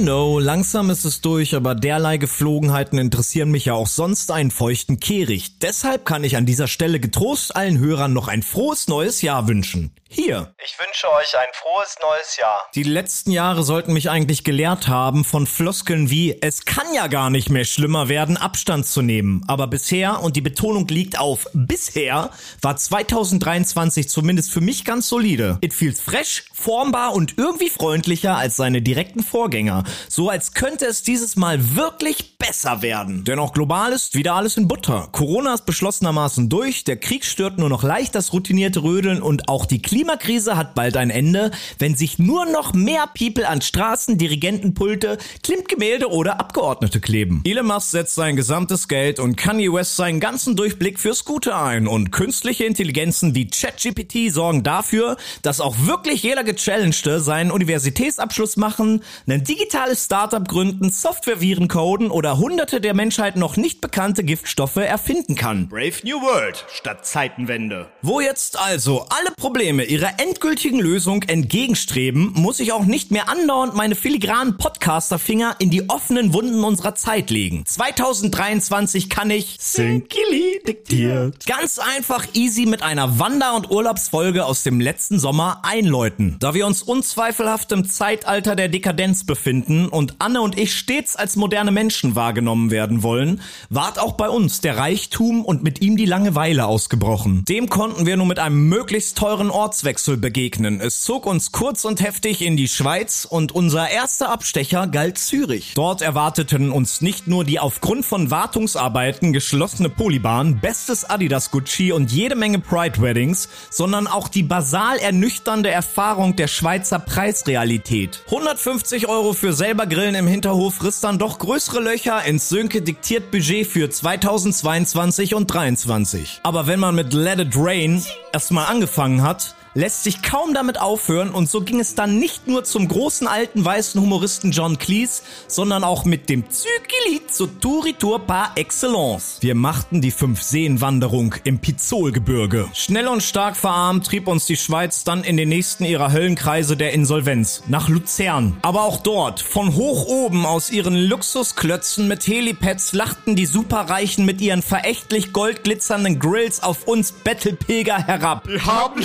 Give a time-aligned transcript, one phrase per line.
[0.00, 4.50] I know, langsam ist es durch, aber derlei Geflogenheiten interessieren mich ja auch sonst einen
[4.50, 5.62] feuchten Kehricht.
[5.62, 9.90] Deshalb kann ich an dieser Stelle getrost allen Hörern noch ein frohes neues Jahr wünschen.
[10.12, 10.52] Hier.
[10.64, 12.66] Ich wünsche euch ein frohes neues Jahr.
[12.74, 17.30] Die letzten Jahre sollten mich eigentlich gelehrt haben, von Floskeln wie es kann ja gar
[17.30, 19.44] nicht mehr schlimmer werden, Abstand zu nehmen.
[19.46, 25.58] Aber bisher, und die Betonung liegt auf bisher, war 2023 zumindest für mich ganz solide.
[25.60, 29.84] It feels fresh, formbar und irgendwie freundlicher als seine direkten Vorgänger.
[30.08, 33.22] So als könnte es dieses Mal wirklich besser werden.
[33.22, 35.08] Denn auch global ist wieder alles in Butter.
[35.12, 39.66] Corona ist beschlossenermaßen durch, der Krieg stört nur noch leicht das routinierte Rödeln und auch
[39.66, 45.18] die Klimakrise hat bald ein Ende, wenn sich nur noch mehr People an Straßen, Dirigentenpulte,
[45.42, 47.42] Klimtgemälde oder Abgeordnete kleben.
[47.44, 51.86] Elon Musk setzt sein gesamtes Geld und Kanye West seinen ganzen Durchblick fürs Gute ein
[51.86, 59.02] und künstliche Intelligenzen wie ChatGPT sorgen dafür, dass auch wirklich jeder Gechallengte seinen Universitätsabschluss machen,
[59.28, 65.34] ein digitales Startup gründen, Softwareviren coden oder hunderte der Menschheit noch nicht bekannte Giftstoffe erfinden
[65.34, 65.68] kann.
[65.68, 67.90] Brave New World statt Zeitenwende.
[68.00, 73.74] Wo jetzt also alle Probleme ihrer endgültigen Lösung entgegenstreben, muss ich auch nicht mehr andauernd
[73.74, 77.64] meine filigranen Podcaster-Finger in die offenen Wunden unserer Zeit legen.
[77.66, 81.44] 2023 kann ich Sinkili diktiert.
[81.46, 86.36] Ganz einfach easy mit einer Wander- und Urlaubsfolge aus dem letzten Sommer einläuten.
[86.38, 91.34] Da wir uns unzweifelhaft im Zeitalter der Dekadenz befinden und Anne und ich stets als
[91.34, 96.06] moderne Menschen wahrgenommen werden wollen, ward auch bei uns der Reichtum und mit ihm die
[96.06, 97.44] Langeweile ausgebrochen.
[97.46, 100.78] Dem konnten wir nur mit einem möglichst teuren Ortswechsel begegnen.
[100.78, 105.72] Es zog uns kurz und heftig in die Schweiz und unser erster Abstecher galt Zürich.
[105.74, 112.12] Dort erwarteten uns nicht nur die aufgrund von Wartungsarbeiten geschlossene Polybahn, bestes Adidas Gucci und
[112.12, 118.22] jede Menge Pride Weddings, sondern auch die basal ernüchternde Erfahrung der Schweizer Preisrealität.
[118.26, 123.30] 150 Euro für selber Grillen im Hinterhof riss dann doch größere Löcher ins Sönke diktiert
[123.30, 126.40] Budget für 2022 und 23.
[126.42, 131.30] Aber wenn man mit Let It Rain erstmal angefangen hat, lässt sich kaum damit aufhören
[131.30, 135.84] und so ging es dann nicht nur zum großen alten weißen Humoristen John Cleese, sondern
[135.84, 139.38] auch mit dem Zykili zu Touritur par excellence.
[139.40, 142.68] Wir machten die Fünf-Seen-Wanderung im Pizzolgebirge.
[142.74, 146.92] Schnell und stark verarmt trieb uns die Schweiz dann in den nächsten ihrer Höllenkreise der
[146.92, 148.56] Insolvenz, nach Luzern.
[148.62, 154.40] Aber auch dort, von hoch oben aus ihren Luxusklötzen mit Helipads lachten die Superreichen mit
[154.40, 158.48] ihren verächtlich goldglitzernden Grills auf uns Bettelpilger herab.
[158.48, 159.00] Wir haben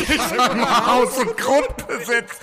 [0.62, 2.40] Haus und Grundbesitz.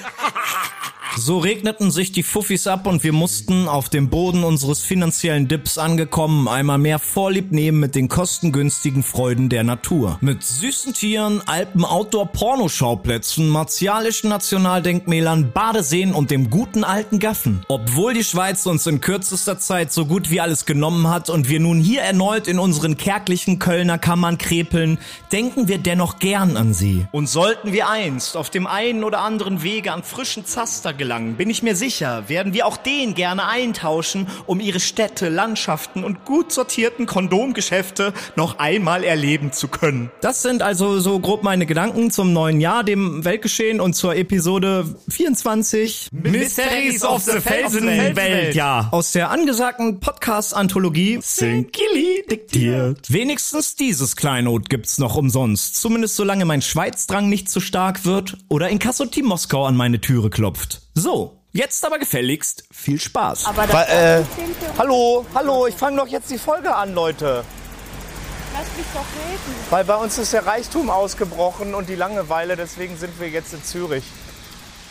[1.17, 5.77] So regneten sich die Fuffis ab und wir mussten auf dem Boden unseres finanziellen Dips
[5.77, 10.17] angekommen einmal mehr Vorlieb nehmen mit den kostengünstigen Freuden der Natur.
[10.23, 17.65] Mit süßen Tieren, Alpen, Outdoor-Pornoschauplätzen, martialischen Nationaldenkmälern, Badeseen und dem guten alten Gaffen.
[17.69, 21.61] Obwohl die Schweiz uns in kürzester Zeit so gut wie alles genommen hat und wir
[21.61, 24.99] nun hier erneut in unseren kärglichen Kölner Kammern krepeln,
[25.31, 27.07] denken wir dennoch gern an sie.
[27.13, 31.51] Und sollten wir einst auf dem einen oder anderen Wege an frischen Zaster gelangen, bin
[31.51, 36.53] ich mir sicher, werden wir auch den gerne eintauschen, um ihre Städte, Landschaften und gut
[36.53, 40.13] sortierten Kondomgeschäfte noch einmal erleben zu können.
[40.21, 44.95] Das sind also so grob meine Gedanken zum neuen Jahr, dem Weltgeschehen und zur Episode
[45.09, 48.55] 24 Mysteries of the Felsenwelt.
[48.55, 53.13] Ja, aus der angesagten Podcast-Anthologie Sinkili diktiert.
[53.13, 58.69] Wenigstens dieses Kleinod gibt's noch umsonst, zumindest solange mein Schweizdrang nicht zu stark wird oder
[58.69, 60.83] in Team Moskau an meine Türe klopft.
[60.95, 63.47] So, jetzt aber gefälligst viel Spaß.
[63.47, 64.25] Aber das Weil, äh,
[64.79, 67.45] Hallo, hallo, ich fange doch jetzt die Folge an, Leute.
[68.53, 69.55] Lass mich doch reden.
[69.71, 73.65] Weil bei uns ist der Reichtum ausgebrochen und die Langeweile, deswegen sind wir jetzt in
[73.65, 74.05] Zürich.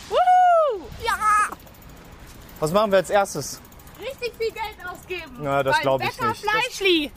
[0.08, 0.84] Wuhu!
[1.04, 1.16] Ja!
[2.58, 3.60] Was machen wir als erstes?
[4.00, 5.36] Richtig viel Geld ausgeben.
[5.40, 6.44] Na, das Beim glaub ich Bäcker nicht.
[6.44, 7.12] Fleischli.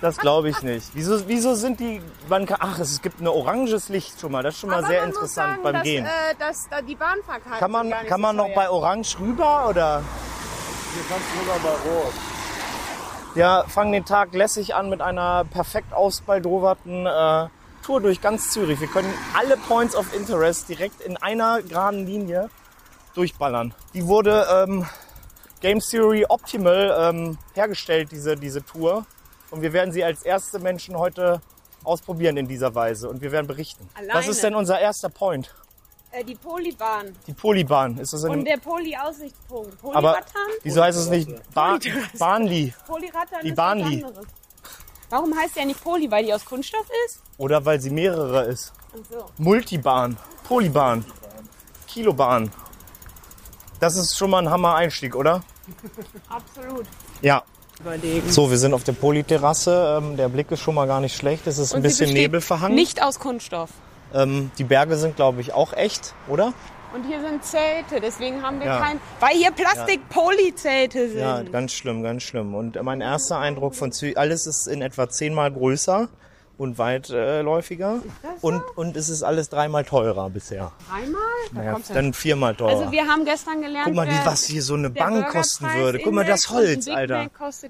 [0.00, 0.88] Das glaube ich nicht.
[0.94, 2.02] Wieso, wieso sind die.
[2.28, 4.42] Man kann, ach, es gibt ein oranges Licht schon mal.
[4.42, 6.04] Das ist schon mal Aber sehr man muss interessant sagen, beim dass, Gehen.
[6.04, 6.08] Äh,
[6.38, 10.02] dass da die Bahnfahrkarte Kann man, kann man so noch bei Orange rüber oder?
[10.94, 12.12] Hier kannst du sogar bei Rot.
[13.34, 17.46] Ja, fangen den Tag lässig an mit einer perfekt ausbaldoverten äh,
[17.82, 18.80] Tour durch ganz Zürich.
[18.80, 22.50] Wir können alle Points of Interest direkt in einer geraden Linie
[23.14, 23.72] durchballern.
[23.94, 24.86] Die wurde ähm,
[25.62, 29.06] Game Theory Optimal ähm, hergestellt, diese, diese Tour.
[29.50, 31.40] Und wir werden sie als erste Menschen heute
[31.84, 33.08] ausprobieren in dieser Weise.
[33.08, 33.88] Und wir werden berichten.
[33.94, 34.30] Was Alleine.
[34.30, 35.54] ist denn unser erster Point?
[36.10, 37.96] Äh, die Polybahn Die Polybahn.
[37.98, 39.72] Ist das und der Poly-Aussichtspunkt.
[39.82, 40.48] aber Polyratan?
[40.62, 41.78] wieso heißt es nicht ba.
[42.18, 42.74] Bahnli?
[42.86, 44.04] Polyratan die Bahnli.
[44.14, 44.26] was.
[45.10, 46.10] Warum heißt der nicht Poly?
[46.10, 47.22] Weil die aus Kunststoff ist?
[47.38, 48.72] Oder weil sie mehrere ist?
[49.10, 49.26] So.
[49.38, 51.04] Multibahn, Polybahn,
[51.86, 52.50] Kilobahn.
[53.80, 55.42] Das ist schon mal ein Hammer-Einstieg, oder?
[56.28, 56.86] Absolut.
[57.20, 57.42] Ja.
[57.80, 58.30] Überlegen.
[58.30, 59.98] So, wir sind auf der Polyterrasse.
[59.98, 61.46] Ähm, der Blick ist schon mal gar nicht schlecht.
[61.46, 62.74] Es ist ein Und sie bisschen nebelverhangen.
[62.76, 63.70] Nicht aus Kunststoff.
[64.14, 66.52] Ähm, die Berge sind, glaube ich, auch echt, oder?
[66.94, 68.78] Und hier sind Zelte, deswegen haben wir Ja.
[68.78, 69.00] kein.
[69.18, 71.18] Weil hier Plastik-Polyzelte sind.
[71.18, 72.54] Ja, ganz schlimm, ganz schlimm.
[72.54, 76.08] Und mein erster Eindruck von Zürich, alles ist in etwa zehnmal größer
[76.62, 78.00] und weitläufiger.
[78.40, 80.72] Und, und es ist alles dreimal teurer bisher.
[80.88, 81.20] Dreimal?
[81.52, 82.78] Da Naja, dann viermal teurer.
[82.78, 85.66] Also wir haben gestern gelernt, Guck mal, wie, wer- was hier so eine Bank kosten
[85.74, 85.98] würde.
[85.98, 87.28] Guck mal, das Holz, Alter.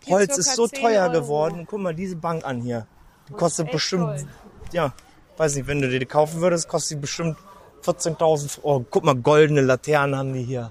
[0.09, 1.13] Holz ist so 10 teuer Euro.
[1.13, 1.67] geworden.
[1.69, 2.87] Guck mal, diese Bank an hier.
[3.29, 4.27] Die kostet bestimmt, toll.
[4.73, 4.93] ja,
[5.39, 7.39] weiß nicht, wenn du die kaufen würdest, kostet die bestimmt
[7.85, 8.59] 14.000.
[8.63, 10.71] Oh, guck mal, goldene Laternen haben die hier.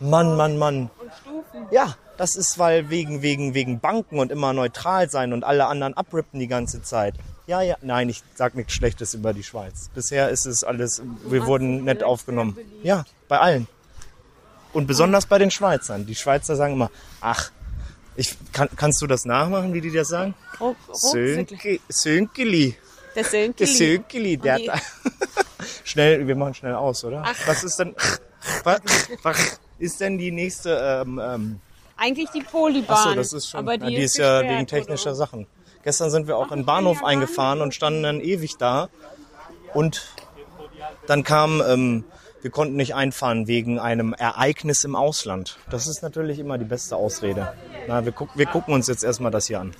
[0.00, 0.90] Mann, Mann, Mann.
[1.00, 1.66] Und Stufen.
[1.70, 5.94] Ja, das ist, weil wegen, wegen, wegen Banken und immer neutral sein und alle anderen
[5.94, 7.14] abrippen die ganze Zeit.
[7.48, 9.88] Ja, ja, nein, ich sag nichts Schlechtes über die Schweiz.
[9.94, 12.58] Bisher ist es alles, wir wurden nett aufgenommen.
[12.82, 13.66] Ja, bei allen.
[14.74, 16.04] Und besonders bei den Schweizern.
[16.04, 16.90] Die Schweizer sagen immer,
[17.22, 17.50] ach,
[18.16, 20.34] ich, kann, kannst du das nachmachen, wie die das sagen?
[20.60, 22.76] Ruck, Sönke, Sönkeli.
[23.14, 23.66] Der Der Sönkeli.
[23.74, 24.82] Sönkeli, der die- hat,
[25.84, 27.24] schnell, wir machen schnell aus, oder?
[27.46, 27.94] Was ist denn,
[28.62, 28.80] was,
[29.22, 31.60] was ist denn die nächste, ähm, ähm,
[31.96, 32.96] Eigentlich die Polybahn.
[32.96, 33.60] Ach so, das ist schon.
[33.60, 35.16] Aber die, die ist, ist ja wegen technischer oder?
[35.16, 35.46] Sachen.
[35.82, 38.88] Gestern sind wir auch in den Bahnhof eingefahren und standen dann ewig da.
[39.74, 40.06] Und
[41.06, 42.04] dann kam, ähm,
[42.42, 45.58] wir konnten nicht einfahren wegen einem Ereignis im Ausland.
[45.70, 47.52] Das ist natürlich immer die beste Ausrede.
[47.88, 49.72] Na, wir, guck, wir gucken uns jetzt erstmal das hier an.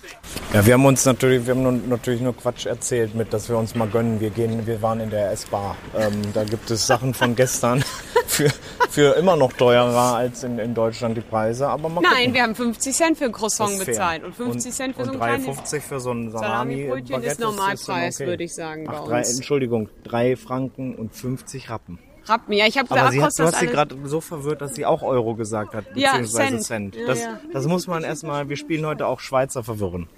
[0.53, 3.57] Ja, wir haben uns natürlich, wir haben nun, natürlich nur Quatsch erzählt mit, dass wir
[3.57, 4.21] uns mal gönnen.
[4.21, 5.77] Wir gehen, wir waren in der S-Bar.
[5.97, 7.85] Ähm, da gibt es Sachen von gestern
[8.27, 8.51] für,
[8.91, 11.69] für immer noch teurer als in, in Deutschland die Preise.
[11.69, 12.35] Aber mal Nein, gucken.
[12.35, 15.47] wir haben 50 Cent für ein Croissant bezahlt und 50 Cent für so ein kleines
[15.47, 19.19] 3,50 für so ein Salami-Brötchen Salami-Baguette ist Normalpreis, dann würde ich sagen, bei Ach, drei,
[19.19, 19.35] uns.
[19.35, 21.99] Entschuldigung, drei Franken und 50 Rappen.
[22.29, 22.53] Rappen.
[22.55, 24.85] Ja, ich habe Aber gesagt, sie hat, du hast sie gerade so verwirrt, dass sie
[24.87, 26.95] auch Euro gesagt hat, Ja, beziehungsweise Cent.
[26.95, 26.97] Cent.
[26.97, 27.39] Ja, Das, ja.
[27.53, 30.09] das muss man erstmal, wir spielen heute auch Schweizer verwirren.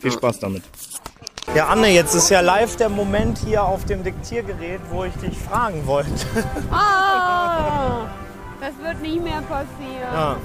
[0.00, 0.62] Viel Spaß damit.
[1.54, 5.36] Ja, Anne, jetzt ist ja live der Moment hier auf dem Diktiergerät, wo ich dich
[5.36, 6.10] fragen wollte.
[6.70, 8.06] Ah,
[8.60, 10.12] das wird nicht mehr passieren.
[10.14, 10.36] Ja.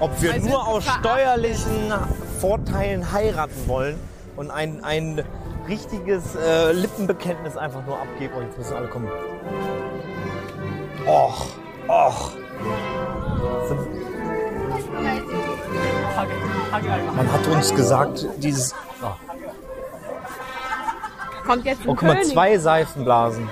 [0.00, 1.92] Ob wir Also nur aus steuerlichen
[2.40, 3.98] Vorteilen heiraten wollen
[4.36, 5.24] und ein, ein
[5.68, 8.34] richtiges äh, Lippenbekenntnis einfach nur abgeben.
[8.36, 9.08] Oh, jetzt müssen alle kommen.
[11.06, 11.46] Och,
[11.88, 12.32] och.
[17.16, 18.74] Man hat uns gesagt, dieses.
[19.02, 19.06] Oh,
[21.46, 22.32] Kommt jetzt ein oh guck mal, König.
[22.32, 23.48] zwei Seifenblasen.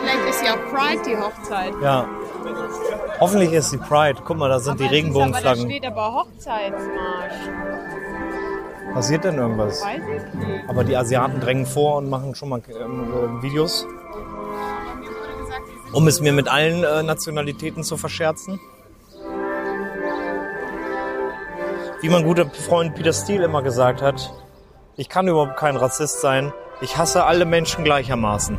[0.00, 1.72] Vielleicht ist ja Pride die Hochzeit.
[1.82, 2.08] Ja.
[3.20, 4.20] Hoffentlich ist die Pride.
[4.24, 5.64] Guck mal, da sind die Regenbogenflaggen.
[5.64, 7.34] Da steht aber Hochzeitsmarsch.
[8.94, 9.82] Passiert denn irgendwas?
[9.82, 10.68] Weiß ich nicht.
[10.68, 13.86] Aber die Asiaten drängen vor und machen schon mal ähm, äh, Videos,
[15.92, 18.60] um es mir mit allen äh, Nationalitäten zu verscherzen.
[22.00, 24.34] Wie mein guter Freund Peter Steele immer gesagt hat,
[24.96, 26.52] ich kann überhaupt kein Rassist sein.
[26.80, 28.58] Ich hasse alle Menschen gleichermaßen.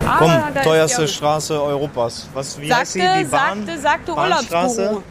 [0.00, 2.28] Ah, Komm, teuerste Straße Europas.
[2.34, 3.24] Was, wie heißt Sagte, sie?
[3.24, 3.66] Die Bahn?
[3.66, 5.02] sagte, sagte Bahnstraße?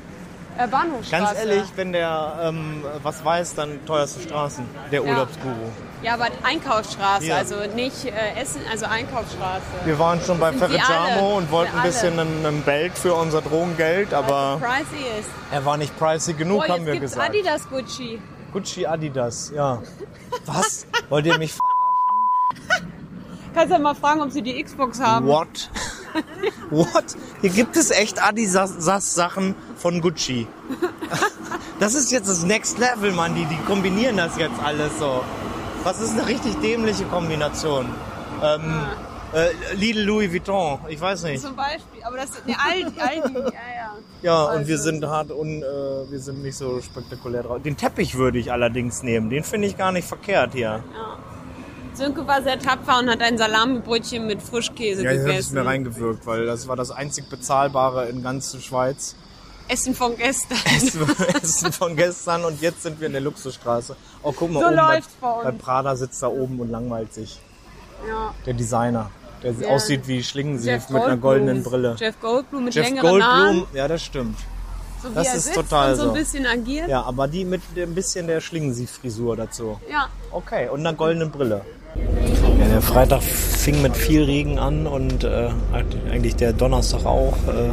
[0.58, 1.24] Äh, Bahnhofstraße.
[1.24, 4.66] Ganz ehrlich, wenn der ähm, was weiß, dann teuerste Straßen.
[4.92, 5.10] Der Ja.
[5.10, 5.56] Urlaubsguru.
[6.04, 7.38] Ja, aber Einkaufsstraße, Ja.
[7.38, 9.62] also nicht äh, Essen, also Einkaufsstraße.
[9.86, 14.60] Wir waren schon bei Ferragamo und wollten ein bisschen ein, Belt für unser Drogengeld, aber
[15.52, 17.30] er war nicht pricey genug, Oh, haben wir gesagt.
[17.30, 18.20] Adidas Gucci.
[18.52, 19.82] Gucci Adidas, ja.
[20.46, 20.86] Was?
[21.10, 22.92] Wollt ihr mich verarschen?
[23.54, 25.28] Kannst ja mal fragen, ob sie die Xbox haben.
[25.28, 25.70] What?
[26.70, 27.16] What?
[27.42, 30.48] Hier gibt es echt Adidas-Sachen von Gucci.
[31.80, 33.36] Das ist jetzt das Next Level, Mann.
[33.36, 35.24] Die, die kombinieren das jetzt alles so.
[35.84, 37.88] Was ist eine richtig dämliche Kombination?
[38.44, 38.82] Ähm,
[39.34, 41.42] äh, Lidl Louis Vuitton, ich weiß nicht.
[41.42, 42.04] Zum Beispiel.
[42.04, 43.52] Aber das ist ne, Aldi, Aldi, ja, ja.
[44.22, 45.66] Ja, und Also- wir sind hart und äh,
[46.12, 47.62] wir sind nicht so spektakulär drauf.
[47.64, 49.32] Den Teppich würde ich allerdings nehmen.
[49.32, 50.84] Den finde ich gar nicht verkehrt hier.
[52.02, 55.54] Sönke war sehr tapfer und hat ein Salamibrötchen mit Frischkäse Ja, ich habe es gegessen.
[55.56, 59.16] mir reingewirkt, weil das war das einzig bezahlbare in ganz Schweiz.
[59.68, 60.58] Essen von gestern.
[61.42, 63.96] Essen von gestern und jetzt sind wir in der Luxusstraße.
[64.24, 65.44] Oh, guck mal, So oben läuft's bei, bei uns.
[65.46, 67.40] bei Prada sitzt da oben und langweilt sich.
[68.08, 68.34] ja.
[68.46, 69.12] Der Designer,
[69.44, 69.68] der Ja.
[69.70, 71.96] aussieht wie Schlingensief mit einer goldenen Brille.
[72.00, 73.56] Jeff Goldblum mit Jeff längeren Haaren.
[73.60, 74.38] Goldblum, ja, das stimmt.
[75.04, 76.14] So das ist total und so ein so.
[76.14, 76.88] bisschen agiert.
[76.90, 79.80] Ja, aber die mit ein bisschen der Schlingensief-Frisur dazu.
[79.90, 80.10] Ja.
[80.32, 81.62] Okay, und einer goldenen Brille.
[81.96, 85.50] Ja, der Freitag fing mit viel Regen an und äh,
[86.10, 87.34] eigentlich der Donnerstag auch.
[87.48, 87.72] Äh,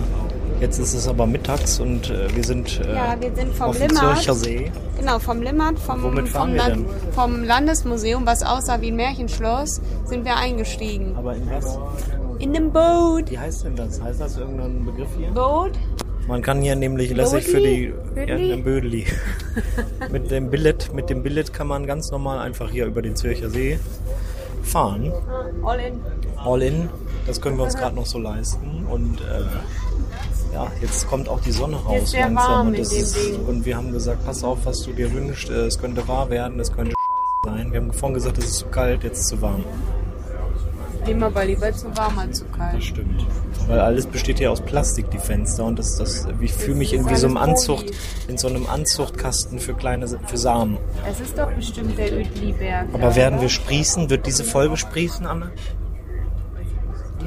[0.60, 3.78] jetzt ist es aber mittags und äh, wir sind äh, Ja, wir sind vom auf
[3.78, 3.90] dem.
[3.94, 4.72] Zürcher See.
[4.98, 10.36] Genau, vom Limmat, vom, vom, Land- vom Landesmuseum, was aussah wie ein Märchenschloss, sind wir
[10.36, 11.14] eingestiegen.
[11.16, 11.78] Aber in was?
[12.40, 13.30] In dem Boot.
[13.30, 14.00] Wie heißt denn das?
[14.00, 15.30] Heißt das irgendein Begriff hier?
[15.30, 15.72] Boot?
[16.28, 18.48] Man kann hier nämlich lässig für die Bödli?
[18.48, 19.06] ja, ein Bödeli.
[20.12, 23.48] mit dem Billet, mit dem Billet kann man ganz normal einfach hier über den Zürcher
[23.48, 23.78] See
[24.62, 25.10] fahren.
[25.64, 26.00] All in.
[26.36, 26.88] All in.
[27.26, 28.86] Das können wir uns gerade noch so leisten.
[28.90, 32.68] Und äh, ja, jetzt kommt auch die Sonne raus langsam.
[32.68, 33.16] und, ist,
[33.46, 35.48] und wir haben gesagt, pass auf, was du dir wünschst.
[35.50, 36.94] Äh, Es könnte wahr werden, es könnte
[37.46, 37.72] sein.
[37.72, 39.64] Wir haben vorhin gesagt, es ist zu kalt, jetzt ist es zu warm.
[41.08, 42.82] Nehmen wir lieber zu warm als zu Das kalt.
[42.84, 43.26] stimmt.
[43.66, 45.64] Weil alles besteht ja aus Plastik, die Fenster.
[45.64, 47.86] Und das, das, ich fühle mich ist in wie so einem Anzucht,
[48.28, 50.78] in so einem Anzuchtkasten für kleine, für Samen.
[51.06, 52.86] Das ist doch bestimmt der Uetliberg.
[52.94, 54.08] Aber werden wir sprießen?
[54.10, 55.50] Wird diese Folge sprießen, Anne?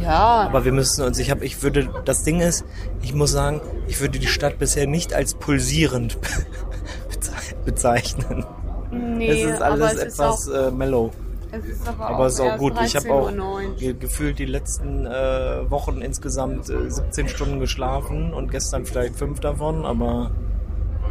[0.02, 0.10] Ja.
[0.48, 2.64] Aber wir müssen uns, ich habe, ich würde, das Ding ist,
[3.02, 6.18] ich muss sagen, ich würde die Stadt bisher nicht als pulsierend
[7.12, 8.46] beze- bezeichnen.
[8.92, 11.12] Nee, es ist aber alles es ist etwas auch, äh, mellow.
[11.52, 12.74] Es ist aber, Aber es ist auch gut.
[12.84, 13.76] Ich habe auch 13.09 Uhr.
[13.76, 19.40] ge gefühlt die letzten äh, Wochen insgesamt äh, 17 Stunden geschlafen und gestern vielleicht fünf
[19.40, 20.32] davon, aber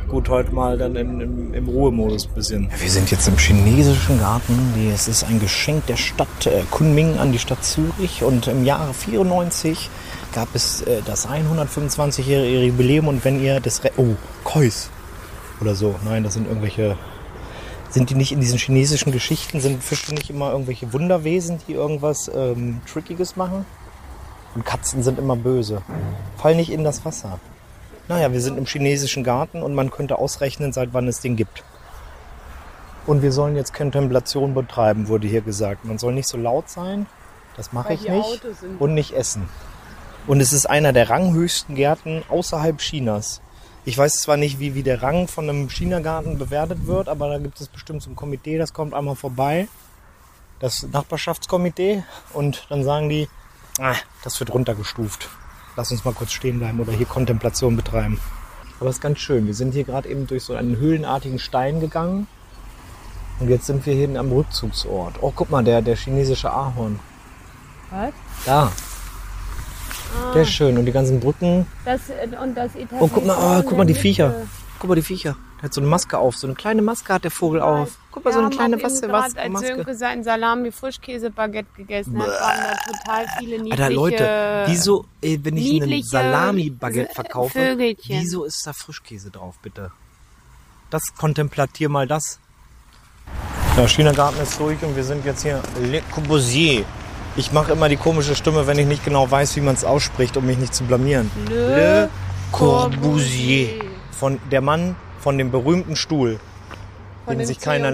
[0.08, 2.70] gut, heute mal dann in, im, im Ruhemodus ein bisschen.
[2.78, 4.74] Wir sind jetzt im chinesischen Garten.
[4.92, 8.92] Es ist ein Geschenk der Stadt äh, Kunming an die Stadt Zürich und im Jahre
[8.92, 9.88] 94
[10.34, 13.84] gab es äh, das 125-jährige Jubiläum und wenn ihr das...
[13.84, 14.90] Re oh, Kois
[15.60, 15.94] oder so.
[16.04, 16.96] Nein, das sind irgendwelche
[17.90, 22.30] sind die nicht in diesen chinesischen Geschichten, sind Fische nicht immer irgendwelche Wunderwesen, die irgendwas
[22.34, 23.66] ähm, Trickiges machen?
[24.54, 25.82] Und Katzen sind immer böse.
[26.36, 27.38] Fall nicht in das Wasser.
[28.08, 31.62] Naja, wir sind im chinesischen Garten und man könnte ausrechnen, seit wann es den gibt.
[33.06, 35.84] Und wir sollen jetzt Kontemplation betreiben, wurde hier gesagt.
[35.84, 37.06] Man soll nicht so laut sein,
[37.56, 38.42] das mache ich nicht.
[38.78, 39.48] Und nicht essen.
[40.26, 43.40] Und es ist einer der ranghöchsten Gärten außerhalb Chinas.
[43.84, 47.38] Ich weiß zwar nicht, wie, wie der Rang von einem Chinagarten bewertet wird, aber da
[47.38, 49.68] gibt es bestimmt so ein Komitee, das kommt einmal vorbei.
[50.58, 52.04] Das Nachbarschaftskomitee.
[52.34, 53.28] Und dann sagen die,
[53.78, 55.30] ah, das wird runtergestuft.
[55.76, 58.20] Lass uns mal kurz stehen bleiben oder hier Kontemplation betreiben.
[58.78, 59.46] Aber es ist ganz schön.
[59.46, 62.26] Wir sind hier gerade eben durch so einen höhlenartigen Stein gegangen.
[63.38, 65.14] Und jetzt sind wir hier am Rückzugsort.
[65.22, 67.00] Oh, guck mal, der, der chinesische Ahorn.
[67.90, 68.12] Was?
[68.44, 68.72] Da.
[70.16, 70.32] Ah.
[70.32, 70.76] Der ist schön.
[70.78, 71.66] Und die ganzen Brücken.
[71.84, 74.02] Das, äh, und das Oh, guck mal, oh, guck mal die Mitte.
[74.02, 74.34] Viecher.
[74.78, 75.36] Guck mal die Viecher.
[75.58, 76.36] Der hat so eine Maske auf.
[76.36, 77.98] So eine kleine Maske hat der Vogel auf.
[78.10, 79.66] Guck mal, so Wir eine haben kleine was, gerade, als Maske.
[79.68, 83.82] Sönke seinen Salami Frischkäse-Baguette gegessen hat, waren da total viele niedliche...
[83.82, 88.20] Alter Leute, wieso, ey, wenn ich einen Salami-Baguette verkaufe, Vögelchen.
[88.20, 89.92] wieso ist da Frischkäse drauf, bitte?
[90.88, 92.38] Das kontemplatier mal das.
[93.76, 96.84] Der China-Garten ist durch und wir sind jetzt hier Le Corbusier.
[97.36, 100.36] Ich mache immer die komische Stimme, wenn ich nicht genau weiß, wie man es ausspricht,
[100.36, 101.30] um mich nicht zu blamieren.
[101.48, 102.08] Le
[102.52, 103.68] Corbusier.
[104.10, 106.40] Von der Mann von dem berühmten Stuhl.
[107.24, 107.92] Von den sich C keiner-.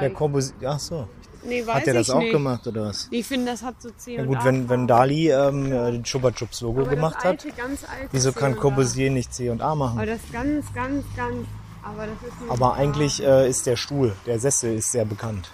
[0.00, 0.54] Der Corbusier.
[0.66, 1.08] Ach so.
[1.44, 2.32] nee, Hat der das auch nicht.
[2.32, 3.08] gemacht oder was?
[3.10, 4.44] Ich finde, das hat so C Ja gut, A.
[4.44, 8.32] wenn, wenn Dali ähm, äh, den Chupa Chups Logo Aber gemacht hat, alte, alte wieso
[8.32, 8.56] kann.
[8.56, 9.98] Corbusier nicht C und A machen?
[9.98, 11.46] Aber das ganz, ganz, ganz...
[11.82, 15.50] Aber das ist Aber eigentlich äh, ist der Stuhl, der Sessel ist sehr bekannt.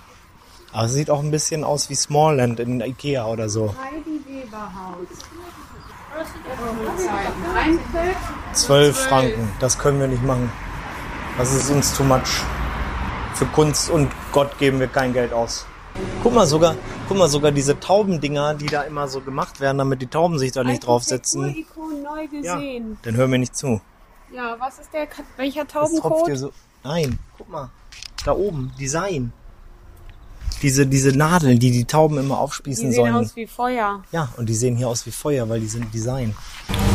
[0.73, 3.75] Aber es sieht auch ein bisschen aus wie Smallland in Ikea oder so.
[3.83, 5.09] Heidi Weberhaus.
[7.57, 8.17] Eintritt
[8.53, 10.51] 12 Franken, das können wir nicht machen.
[11.39, 12.43] Das ist uns too much.
[13.35, 15.67] Für Kunst und Gott geben wir kein Geld aus.
[16.23, 16.75] Guck mal sogar,
[17.09, 20.53] guck mal sogar diese Taubendinger, die da immer so gemacht werden, damit die Tauben sich
[20.53, 21.67] da nicht draufsetzen.
[22.03, 22.99] Neu Ja, gesehen.
[23.03, 23.81] dann hör mir nicht zu.
[24.33, 24.57] Ja.
[24.59, 26.37] was ist der, welcher Taubencode?
[26.37, 26.53] so.
[26.85, 27.71] Nein, guck mal.
[28.25, 29.33] Da oben, Design.
[30.63, 33.15] Diese, diese Nadeln, die die Tauben immer Die aufspießen sehen sollen.
[33.15, 34.03] aus wie Feuer.
[34.13, 36.35] Ja, und die sehen hier aus wie Feuer, weil die sind Design.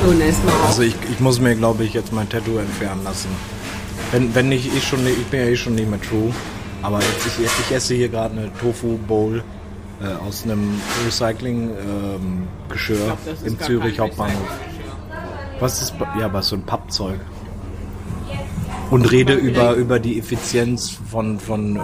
[0.05, 3.29] So, erstmal Also ich, ich muss mir, glaube ich, jetzt mein Tattoo entfernen lassen.
[4.11, 6.31] Wenn, wenn ich, ich schon, nicht- ich bin ja eh schon nicht mehr true.
[6.83, 9.43] Aber jetzt, ich, ich esse hier gerade eine Tofu Bowl
[10.01, 14.47] äh, aus einem Recycling-Geschirr im Zürich Hauptbahnhof.
[15.59, 17.19] Was ist, ja, was so ein Pappzeug.
[18.91, 21.79] Und rede über, über die Effizienz von, von äh,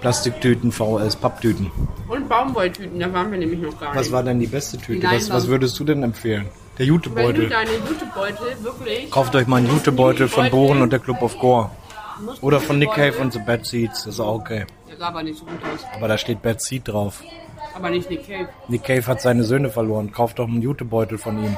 [0.00, 1.70] Plastiktüten, VS, Papptüten.
[2.08, 4.12] Und Baumwolltüten, da waren wir nämlich noch gar Was nicht.
[4.12, 5.06] war denn die beste Tüte?
[5.10, 6.46] Was, was würdest du denn empfehlen?
[6.78, 7.48] Der Wenn du Jutebeutel.
[7.48, 9.10] deine Jutebeutel wirklich...
[9.10, 10.48] Kauft euch mal einen Jutebeutel von.
[10.50, 11.70] Bohren und der Club of Gore.
[12.40, 14.04] Oder von Nick Cave und The Bad Seeds.
[14.04, 14.66] Das ist auch okay.
[14.88, 15.84] Der sah aber nicht so gut aus.
[15.94, 17.22] Aber da steht Bad Seed drauf.
[17.74, 18.48] Aber nicht Nick Cave.
[18.68, 20.12] Nick Cave hat seine Söhne verloren.
[20.12, 21.56] Kauft doch einen Jutebeutel von ihm.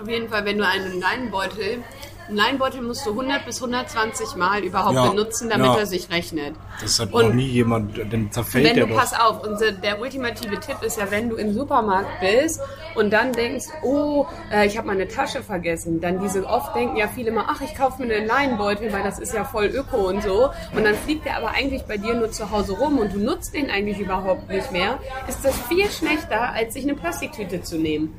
[0.00, 1.78] Auf jeden Fall, wenn du einen Leinenbeutel
[2.26, 5.76] Einen Leinbeutel musst du 100 bis 120 Mal überhaupt Ja, benutzen, damit ja.
[5.78, 6.54] er sich rechnet.
[6.80, 8.98] Das hat Und noch nie jemand, dann zerfällt wenn der du, doch.
[8.98, 12.60] pass auf, unser, der ultimative Tipp ist ja, wenn du im Supermarkt bist
[12.94, 17.08] und dann denkst, oh, äh, ich habe meine Tasche vergessen, dann diese, oft denken ja
[17.08, 20.22] viele mal, ach, ich kaufe mir einen Leinbeutel, weil das ist ja voll öko und
[20.22, 20.48] so.
[20.74, 23.52] Und dann fliegt der aber eigentlich bei dir nur zu Hause rum und du nutzt
[23.54, 28.14] den eigentlich überhaupt nicht mehr, ist das viel schlechter, als sich eine Plastiktüte zu nehmen.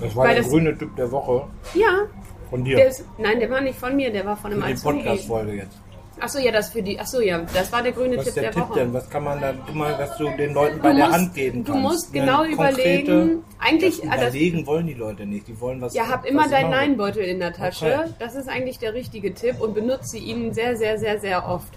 [0.00, 2.06] Das war weil der das- grüne Typ der Woche Ja.
[2.50, 2.76] Von dir.
[2.76, 4.82] Der ist, nein, der war nicht von mir, der war von einem die.
[4.82, 5.78] Podcast-Folge jetzt.
[6.22, 7.00] Achso, ja, das für die.
[7.00, 8.80] Achso, ja, das war der grüne Was Tipp ist der der, Tipp Woche.
[8.80, 8.92] denn?
[8.92, 11.64] Was kann man da, mal, dass du den Leuten bei Du der musst- Hand geben
[11.64, 11.88] du kannst?
[11.88, 15.48] musst Eine genau überlegen, eigentlich- Das ah, das- überlegen wollen die Leute nicht.
[15.48, 15.94] Die wollen was.
[15.94, 16.72] Ja, hab was immer deinen machen.
[16.72, 17.86] Leinbeutel in der Tasche.
[18.02, 18.10] Okay.
[18.18, 21.72] Das ist eigentlich der richtige Tipp und benutze ihn sehr, sehr, sehr, sehr oft.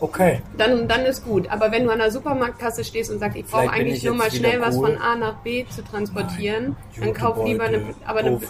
[0.00, 0.40] Okay.
[0.56, 1.48] Dann, dann ist gut.
[1.50, 4.30] Aber wenn du an der Supermarktkasse stehst und sagst, ich brauche eigentlich ich nur mal
[4.30, 4.92] schnell was cool.
[4.94, 7.82] von A nach B zu transportieren, dann kauf lieber eine.
[8.06, 8.40] Aber eine,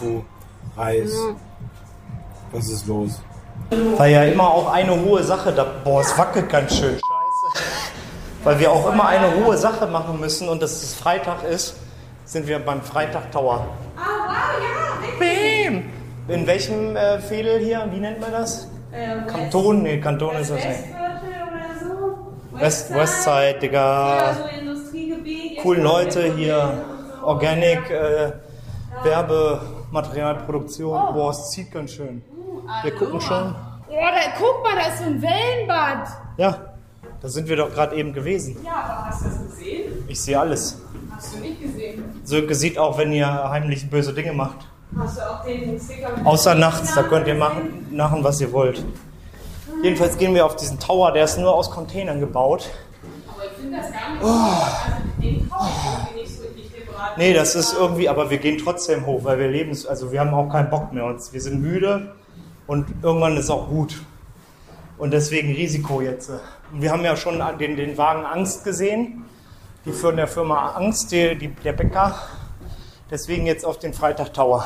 [0.75, 1.11] Tofu, Reis.
[2.51, 3.21] Was ist los?
[3.97, 5.65] War ja immer auch eine hohe Sache da.
[5.83, 6.99] Boah, es wackelt ganz schön.
[6.99, 7.63] Scheiße.
[8.43, 11.75] Weil wir auch immer eine hohe Sache machen müssen und dass es Freitag ist,
[12.25, 13.67] sind wir beim Freitag Tower.
[13.95, 14.35] Ah, wow,
[15.19, 15.67] ja.
[15.67, 15.83] Bam.
[16.27, 17.87] In welchem äh, Fädel hier?
[17.91, 18.67] Wie nennt man das?
[19.27, 19.83] Kanton?
[19.83, 20.79] Nee, Kanton ist das nicht.
[22.51, 24.35] West, Westside, Digga.
[25.61, 26.73] Coolen Leute hier.
[27.23, 28.31] Organic, äh,
[29.91, 31.13] Werbematerialproduktion.
[31.13, 32.23] Boah, es zieht ganz schön.
[32.83, 33.55] Wir gucken schon.
[33.89, 36.07] oh, da, guck mal, da ist so ein Wellenbad.
[36.37, 36.57] Ja,
[37.21, 38.57] da sind wir doch gerade eben gewesen.
[38.63, 40.05] Ja, aber hast du das gesehen?
[40.07, 40.81] Ich sehe alles.
[41.11, 42.03] Hast du nicht gesehen?
[42.23, 44.65] So sieht auch, wenn ihr heimlich böse Dinge macht.
[44.97, 48.83] Hast du auch den Sticker Außer nachts, da könnt ihr machen, machen, was ihr wollt.
[49.83, 52.69] Jedenfalls gehen wir auf diesen Tower, der ist nur aus Containern gebaut.
[53.27, 54.23] Aber ich finde das gar nicht.
[54.23, 56.40] Also den kaufe ich irgendwie nicht so.
[57.17, 60.33] Nee, das ist irgendwie, aber wir gehen trotzdem hoch, weil wir leben, also wir haben
[60.33, 61.05] auch keinen Bock mehr.
[61.05, 62.15] Uns, wir sind müde
[62.67, 64.01] und irgendwann ist auch gut.
[64.97, 66.29] Und deswegen Risiko jetzt.
[66.71, 69.25] Und wir haben ja schon den, den Wagen Angst gesehen,
[69.85, 72.15] die von der Firma Angst, die, die, der Bäcker.
[73.09, 74.65] Deswegen jetzt auf den Freitag Tower.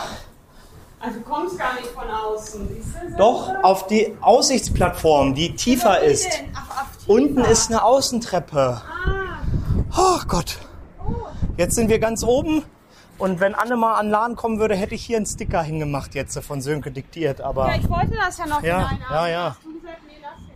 [1.00, 2.68] Also du kommst gar nicht von außen.
[2.68, 3.18] du?
[3.18, 6.28] Doch, auf die Aussichtsplattform, die tiefer ist.
[6.54, 7.10] Ach, tiefer.
[7.12, 8.82] Unten ist eine Außentreppe.
[8.82, 9.16] Ah,
[9.98, 10.58] Oh Gott.
[11.58, 12.64] Jetzt sind wir ganz oben.
[13.18, 16.38] Und wenn Anne mal an Laden kommen würde, hätte ich hier einen Sticker hingemacht jetzt
[16.40, 17.40] von Sönke diktiert.
[17.40, 19.06] Aber Ja, ich wollte das ja noch Ja, hinein.
[19.10, 19.56] ja, ja.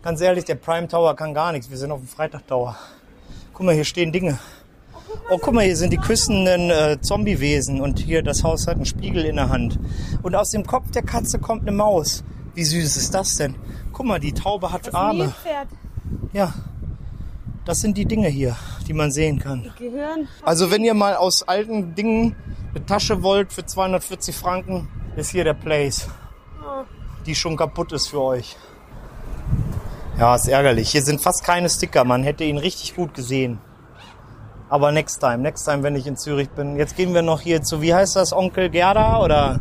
[0.02, 1.70] ganz ehrlich, der Prime Tower kann gar nichts.
[1.70, 2.76] Wir sind auf dem Freitag Tower.
[3.54, 4.38] Guck mal, hier stehen Dinge.
[5.30, 8.84] Oh, guck mal, hier sind die küssenden äh, Zombiewesen und hier das Haus hat einen
[8.84, 9.78] Spiegel in der Hand.
[10.22, 12.22] Und aus dem Kopf der Katze kommt eine Maus.
[12.54, 13.54] Wie süß ist das denn?
[13.92, 15.24] Guck mal, die Taube hat Arme.
[15.24, 15.68] Nilpferd.
[16.32, 16.52] Ja,
[17.64, 18.56] das sind die Dinge hier,
[18.88, 19.72] die man sehen kann.
[19.78, 20.28] Gehirn.
[20.42, 22.34] Also wenn ihr mal aus alten Dingen
[22.74, 26.08] eine Tasche wollt für 240 Franken, ist hier der Place.
[27.26, 28.56] Die schon kaputt ist für euch.
[30.18, 30.90] Ja, ist ärgerlich.
[30.90, 32.04] Hier sind fast keine Sticker.
[32.04, 33.58] Man hätte ihn richtig gut gesehen.
[34.68, 36.76] Aber next time, next time, wenn ich in Zürich bin.
[36.76, 39.60] Jetzt gehen wir noch hier zu, wie heißt das, Onkel Gerda oder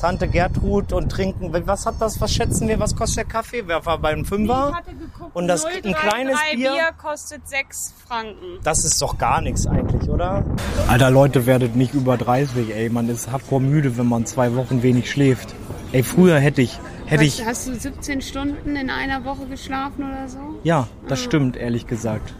[0.00, 1.52] Tante Gertrud und trinken.
[1.66, 3.64] Was hat das, was schätzen wir, was kostet der Kaffee?
[3.66, 4.68] Wer war beim Fünfer?
[4.70, 6.72] Ich hatte geguckt, Und das- ein kleines 033 Bier?
[6.96, 8.58] kostet 6 Franken.
[8.62, 10.44] Das ist doch gar nichts eigentlich, oder?
[10.86, 12.88] Alter, Leute, werdet nicht über 30, ey.
[12.90, 15.54] Man ist hardcore müde, wenn man zwei Wochen wenig schläft.
[15.90, 20.28] Ey, früher hätte ich, hätte ich, Hast du 17 Stunden in einer Woche geschlafen oder
[20.28, 20.38] so?
[20.62, 22.34] ja, das stimmt, ehrlich gesagt.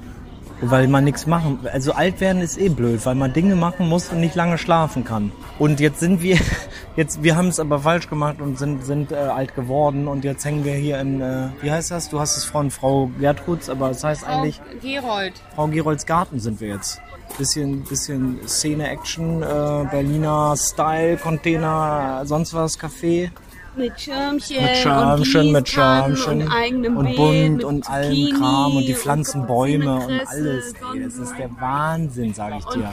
[0.60, 4.08] Weil man nichts machen, also alt werden ist eh blöd, weil man Dinge machen muss
[4.08, 5.30] und nicht lange schlafen kann.
[5.58, 6.36] Und jetzt sind wir,
[6.96, 10.44] jetzt, wir haben es aber falsch gemacht und sind, sind äh, alt geworden und jetzt
[10.44, 12.08] hängen wir hier in, äh, wie heißt das?
[12.08, 15.34] Du hast es von Frau Gertruds, aber es heißt Frau eigentlich Gerold.
[15.54, 17.00] Frau Gerolds Garten sind wir jetzt.
[17.36, 19.46] Bisschen, bisschen Szene-Action, äh,
[19.90, 23.30] Berliner Style, Container, sonst was, Café.
[23.78, 28.30] Mit Schirmchen, Mit Schirmchen, und mit Schirmchen und eigenem und Beet, bunt mit und allem
[28.38, 30.74] Kram und die pflanzen Bäume und alles.
[30.94, 32.92] Ey, das ist der Wahnsinn, sage ich dir.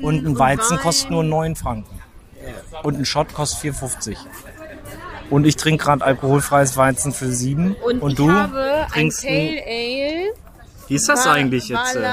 [0.00, 1.98] Und ein Weizen kostet nur 9 Franken.
[2.82, 4.16] Und ein Shot kostet 4,50.
[5.30, 7.76] Und ich trinke gerade alkoholfreies Weizen für 7.
[7.84, 8.28] Und, Und du
[8.92, 10.32] trinkst ein, Pale Ale
[10.88, 11.96] Wie ist das eigentlich jetzt?
[11.96, 12.04] äh?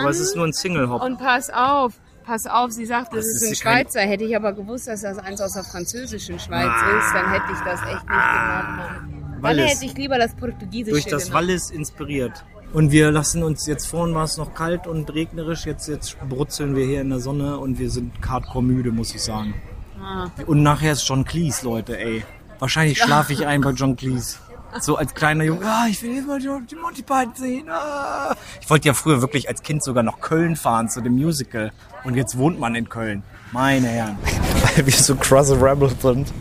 [0.00, 1.02] Aber es ist nur ein Single Hop.
[1.02, 1.94] und pass auf.
[2.28, 4.00] Pass auf, sie sagt, das, Das ist ist ein Schweizer.
[4.00, 6.98] Hätte ich aber gewusst, dass das eins aus der französischen Schweiz Ah.
[6.98, 9.32] ist, dann hätte ich das echt nicht genommen.
[9.32, 9.70] Dann Wallis.
[9.72, 11.46] hätte ich lieber das Portugiesische durch das genommen.
[11.48, 12.44] Wallis inspiriert.
[12.74, 16.76] Und wir lassen uns, jetzt vorhin war es noch kalt und regnerisch, jetzt, jetzt brutzeln
[16.76, 19.54] wir hier in der Sonne und wir sind hardcore müde, muss ich sagen.
[19.98, 20.26] Ah.
[20.46, 22.24] Und nachher ist John Cleese, Leute, ey.
[22.58, 24.36] Wahrscheinlich schlafe ich ein bei John Cleese.
[24.80, 27.70] So als kleiner Junge, ah, ich will immer die die Monty Python sehen.
[27.70, 28.36] Ah.
[28.60, 31.72] Ich wollte ja früher wirklich als Kind sogar nach Köln fahren zu dem Musical.
[32.04, 33.22] Und jetzt wohnt man in Köln.
[33.52, 34.18] Meine Herren.
[34.76, 36.32] Weil wir so krasse Rebels sind.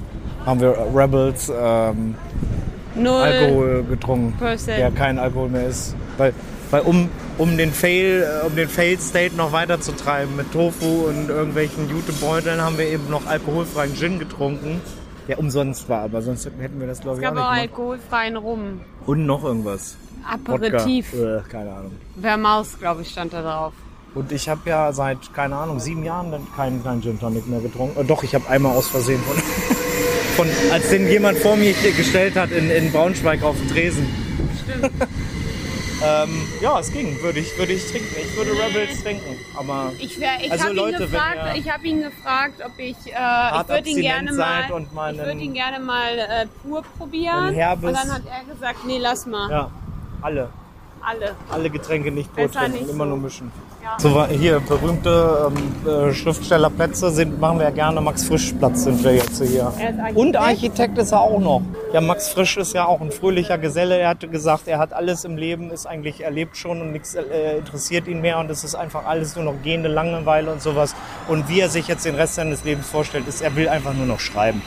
[0.46, 2.16] haben wir Rebels ähm,
[2.96, 3.22] Null.
[3.22, 4.80] Alkohol getrunken, Prozent.
[4.80, 5.96] der kein Alkohol mehr ist.
[6.18, 6.34] Weil,
[6.72, 10.52] weil um, um den Fail, äh, um den Fail State noch weiter zu treiben mit
[10.52, 14.82] Tofu und irgendwelchen Jutebeuteln haben wir eben noch alkoholfreien Gin getrunken.
[15.28, 17.62] Der umsonst war, aber sonst hätten wir das glaube Es ich auch gab auch nicht
[17.76, 17.80] gemacht.
[17.80, 18.82] alkoholfreien Rum.
[19.06, 19.98] Und noch irgendwas.
[20.28, 21.14] Aperitif.
[21.14, 21.92] Äh, keine Ahnung.
[22.20, 23.74] Vermaus, glaube ich, stand da drauf.
[24.18, 28.00] Und ich habe ja seit, keine Ahnung, sieben Jahren keinen kein Gin Tonic mehr getrunken.
[28.00, 29.38] Äh, doch, ich habe einmal aus Versehen von,
[30.36, 34.08] von, als den jemand vor mir gestellt hat in, in Braunschweig auf dem Tresen.
[34.64, 34.92] Stimmt.
[36.00, 36.30] Ähm,
[36.62, 38.16] ja, es ging, würde ich, würde ich trinken.
[38.22, 42.02] Ich würde Rebels trinken, aber Ich, wär- ich Also habe ihn, gefragt, ich hab ihn
[42.04, 45.80] gefragt, ob ich, äh, ich würde ihn gerne mal, und mal ich würde ihn gerne
[45.80, 47.52] mal äh, pur probieren.
[47.52, 49.72] Herbes- und dann hat er gesagt, nee, lass mal, ja,
[50.22, 50.50] alle,
[51.02, 51.36] alle.
[51.52, 53.06] alle Getränke nicht nicht immer so.
[53.06, 53.52] nur mischen.
[53.84, 53.98] Ja.
[54.00, 58.02] So, hier, berühmte ähm, äh, Schriftstellerplätze sind, machen wir ja gerne.
[58.02, 59.72] Max Frisch Platz sind wir jetzt hier.
[59.80, 60.18] Er Architekt.
[60.18, 61.62] Und Architekt ist er auch noch.
[61.94, 63.98] Ja, Max Frisch ist ja auch ein fröhlicher Geselle.
[63.98, 67.58] Er hatte gesagt, er hat alles im Leben, ist eigentlich erlebt schon und nichts äh,
[67.60, 70.94] interessiert ihn mehr und es ist einfach alles nur noch gehende Langeweile und sowas.
[71.30, 74.06] Und wie er sich jetzt den Rest seines Lebens vorstellt, ist, er will einfach nur
[74.06, 74.62] noch schreiben.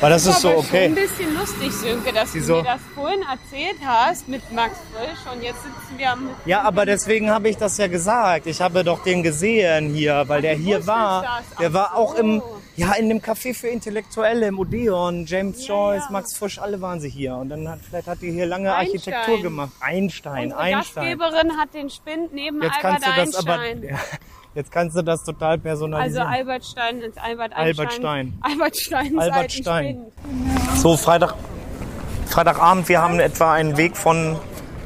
[0.00, 0.66] Weil das ist so aber okay.
[0.66, 2.56] schon ein bisschen lustig, Sönke, dass Wieso?
[2.56, 6.28] du mir das vorhin erzählt hast mit Max Frisch und jetzt sitzen wir am...
[6.44, 8.46] Ja, aber deswegen habe ich das ja gesagt.
[8.46, 11.22] Ich habe doch den gesehen hier, weil der du hier war.
[11.22, 11.58] das.
[11.58, 12.60] Der Ach war auch im, so.
[12.76, 15.24] ja, in dem Café für Intellektuelle, im Odeon.
[15.26, 16.10] James Ja, Joyce, ja.
[16.12, 17.36] Max Frisch, alle waren sie hier.
[17.36, 19.14] Und dann hat, vielleicht hat die hier lange Einstein.
[19.14, 19.72] Architektur gemacht.
[19.80, 21.18] Einstein, Unsere Einstein.
[21.18, 23.82] Gastgeberin hat den Spind neben Jetzt Albert kannst du das aber, Einstein.
[23.90, 23.98] ja,
[24.54, 26.26] jetzt kannst du das total also personalisieren.
[26.26, 27.90] Albert Stein ist Albert Albert Einstein.
[27.90, 28.38] Stein.
[28.40, 29.18] Albert Stein.
[29.18, 30.06] Albert Stein.
[30.76, 31.34] So, Freitag,
[32.26, 34.36] Freitagabend, wir haben etwa einen Weg von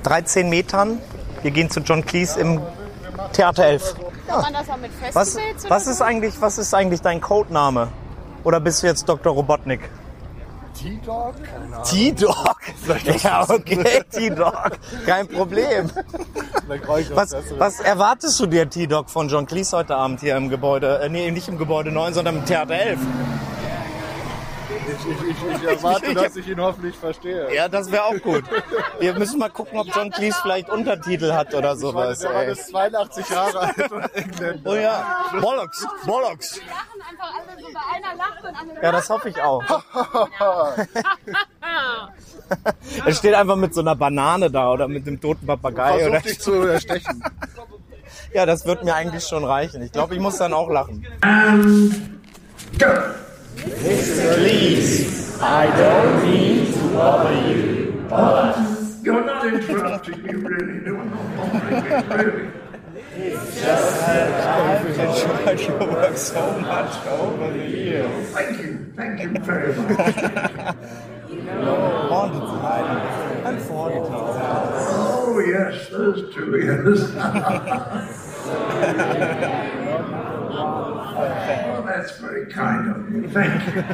[0.03, 0.99] 13 Metern.
[1.43, 2.61] Wir gehen zu John Cleese im
[3.33, 3.95] Theater 11.
[4.27, 7.89] Kann man das auch mit Festivals Was, was, ist eigentlich, was ist eigentlich dein Codename?
[8.45, 9.33] Oder bist du jetzt Dr.
[9.33, 9.81] Robotnik?
[10.79, 11.35] T-Dog?
[11.85, 12.57] T-Dog?
[13.23, 14.79] Ja, okay, T-Dog.
[15.05, 15.91] Kein Problem.
[17.15, 21.01] Was, was erwartest du dir, T-Dog, von John Cleese heute Abend hier im Gebäude?
[21.01, 23.01] Äh, nee, nicht im Gebäude 9, sondern im Theater 11.
[24.89, 27.55] Ich, ich, ich, erwarte, dass ich ihn hoffentlich verstehe.
[27.55, 28.45] Ja, das wäre auch gut.
[28.99, 32.19] Wir müssen mal gucken, ob John Cleese vielleicht Untertitel hat oder Ich meine, sowas.
[32.21, 32.53] der Ey.
[32.53, 34.71] ist 82 Jahre alt und Engländer.
[34.71, 36.57] Oh ja, Bollocks, Bollocks.
[36.57, 39.63] Lachen einfach alle so, bei einer lacht und andere Ja, das hoffe ich auch.
[43.05, 46.09] Er steht einfach mit so einer Banane da oder mit einem toten Papagei.
[46.09, 46.21] Oder?
[46.21, 47.23] Versuch dich zu erstechen.
[48.33, 49.83] Ja, das wird mir eigentlich schon reichen.
[49.83, 51.07] Ich glaube, ich muss dann auch lachen.
[53.65, 54.35] Mr.
[54.37, 58.57] Please, I don't mean to bother you, but.
[59.03, 60.81] You're not interrupting me, really.
[60.81, 62.51] No, I'm not bothering you, really.
[63.15, 68.31] It's just that I've enjoyed your work so much over the years.
[68.31, 70.17] Thank you, thank you very much.
[71.31, 72.99] you know, all the time.
[75.01, 77.01] Oh yes, those two years
[81.99, 83.29] that's very kind of you.
[83.29, 83.85] Thank you.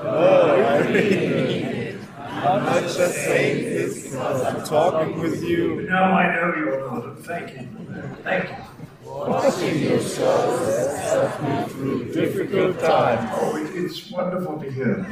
[0.00, 5.82] Oh, I mean, I'm not just saying this because I'm talking with you.
[5.82, 7.18] No, I know you're not.
[7.24, 7.68] Thank you.
[8.22, 8.56] Thank you.
[9.04, 13.28] Watching your shows helped me through Difficult time.
[13.32, 15.04] Oh, it, it's wonderful to hear.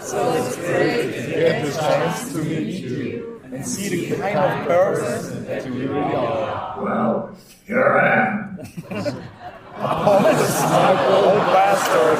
[0.00, 4.68] So it's great to get the chance to meet you and see the kind of
[4.68, 6.84] person that you really are.
[6.84, 9.24] Well, here I am.
[9.82, 12.18] Old bastard.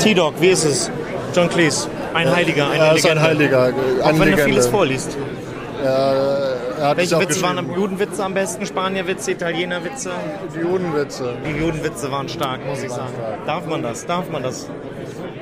[0.00, 0.90] T-Dog, wie ist es?
[1.34, 3.22] John Cleese, ein Heiliger, eine Er ist ein Legende.
[3.22, 4.42] Heiliger, Auch wenn Legende.
[4.44, 5.16] vieles vorliest.
[6.80, 7.74] Hat Welche Witze waren am.
[7.74, 8.64] Judenwitze am besten?
[8.66, 10.10] Spanierwitze, Italienerwitze?
[10.54, 11.34] Die Judenwitze.
[11.46, 13.12] Die Judenwitze waren stark, muss ich sagen.
[13.46, 14.06] Darf man das?
[14.06, 14.66] Darf man das?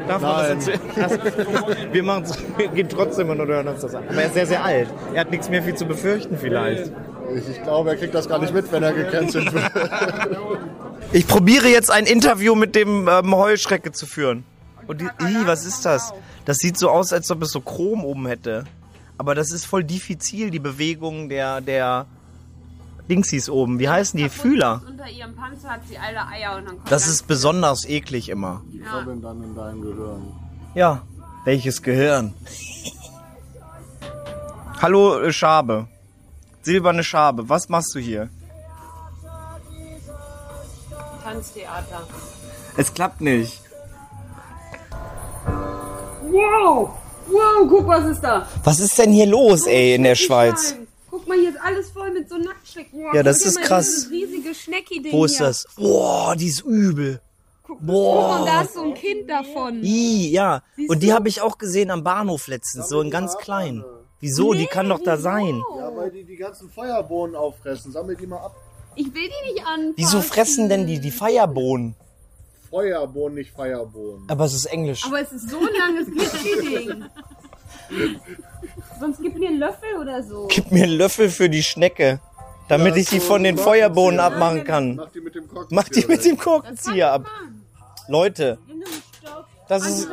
[0.09, 0.57] Darf man Nein.
[0.59, 1.77] das erzählen?
[1.93, 2.25] Wir machen
[2.57, 4.05] wir gehen trotzdem und hören uns das an.
[4.09, 4.89] Aber er ist sehr, sehr alt.
[5.15, 6.91] Er hat nichts mehr viel zu befürchten vielleicht.
[7.37, 9.71] Ich, ich glaube, er kriegt das gar nicht mit, wenn er gecancelt wird.
[11.15, 14.45] Ich probiere jetzt ein Interview mit dem ähm, Heuschrecke zu führen.
[14.87, 16.15] Und die, Ih, was ist das?
[16.47, 18.65] Das sieht so aus, als ob es so Chrom oben hätte.
[19.19, 22.07] Aber das ist voll diffizil, die Bewegung der, der
[23.11, 23.79] Dingsies oben.
[23.79, 24.31] Wie heißen die?
[24.31, 24.81] Fühler.
[24.89, 28.63] Unter ihrem Panzer hat sie alle Eier und dann kommt Das ist besonders eklig immer.
[28.91, 30.33] Kommen dann in dein Gehirn.
[30.75, 31.03] Ja,
[31.45, 32.33] welches Gehirn?
[34.81, 35.89] Hallo äh, Schabe.
[36.63, 38.29] Silberne Schabe, was machst du hier?
[41.25, 42.07] Tanztheater.
[42.77, 43.61] Es klappt nicht.
[46.31, 46.91] Wow!
[47.29, 48.47] Wow, guck, was ist da?
[48.65, 50.75] Was ist denn hier los, ey, in der Schweiz?
[51.11, 53.01] Guck mal, hier ist alles voll mit so Nacktschnecken.
[53.03, 54.09] Boah, Ja, das ist mal krass.
[54.11, 55.47] Riesige Schnecki-Ding Wo ist hier.
[55.47, 55.67] das?
[55.77, 57.21] Boah, die ist übel.
[57.65, 58.63] Guck mal, da Boah.
[58.65, 59.83] ist so ein Kind davon.
[59.85, 60.63] I, ja.
[60.77, 63.85] Siehst Und die habe ich auch gesehen am Bahnhof letztens, so in ganz klein.
[64.23, 64.55] Wieso?
[64.55, 65.61] Die kann doch da sein.
[65.77, 67.91] Ja, weil die die ganzen Feuerbohnen auffressen.
[67.91, 68.55] Sammel die mal ab.
[68.95, 69.95] Ich will die nicht anfassen.
[69.97, 71.97] Wieso fressen denn die die Feierbohnen?
[72.71, 74.23] Feuerbohnen, nicht Feierbohnen.
[74.29, 75.05] Aber es ist Englisch.
[75.05, 77.05] Aber es ist so ein langes Glitschy-Ding.
[79.01, 80.47] Sonst gib mir einen Löffel oder so.
[80.49, 82.21] Gib mir einen Löffel für die Schnecke,
[82.69, 84.97] damit ich die von den Feuerbohnen abmachen kann.
[84.97, 85.69] Mach die mit dem Korkenzieher.
[85.75, 87.27] Mach die mit dem Korkenzieher ab.
[88.07, 88.87] Leute, nimm einen
[89.21, 89.47] Stock.
[89.69, 90.09] das Einen ist,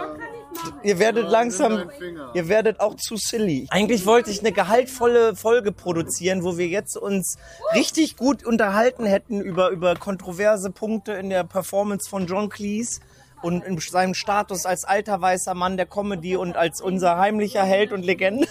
[0.83, 1.89] Ihr werdet langsam,
[2.33, 3.67] ihr werdet auch zu silly.
[3.69, 7.37] Eigentlich wollte ich eine gehaltvolle Folge produzieren, wo wir jetzt uns
[7.75, 13.01] richtig gut unterhalten hätten über, über kontroverse Punkte in der Performance von John Cleese
[13.41, 17.91] und in seinem Status als alter weißer Mann der Comedy und als unser heimlicher Held
[17.91, 18.47] und Legende.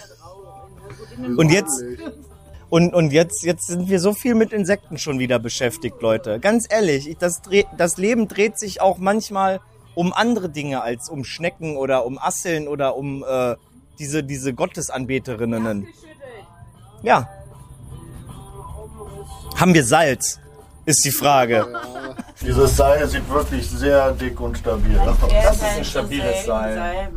[1.37, 1.83] Und jetzt,
[2.69, 6.39] und, und jetzt, jetzt sind wir so viel mit Insekten schon wieder beschäftigt, Leute.
[6.39, 7.41] Ganz ehrlich, ich, das,
[7.77, 9.59] das Leben dreht sich auch manchmal
[9.99, 13.57] um andere Dinge als um Schnecken oder um Asseln oder um äh,
[13.99, 15.87] diese, diese Gottesanbeterinnen.
[17.03, 17.27] Ja.
[19.57, 20.39] Haben wir Salz?
[20.85, 21.67] Ist die Frage.
[22.41, 25.17] Dieses Seil sieht wirklich sehr dick und stabil aus.
[25.29, 27.09] Das ist ein stabiles Seil.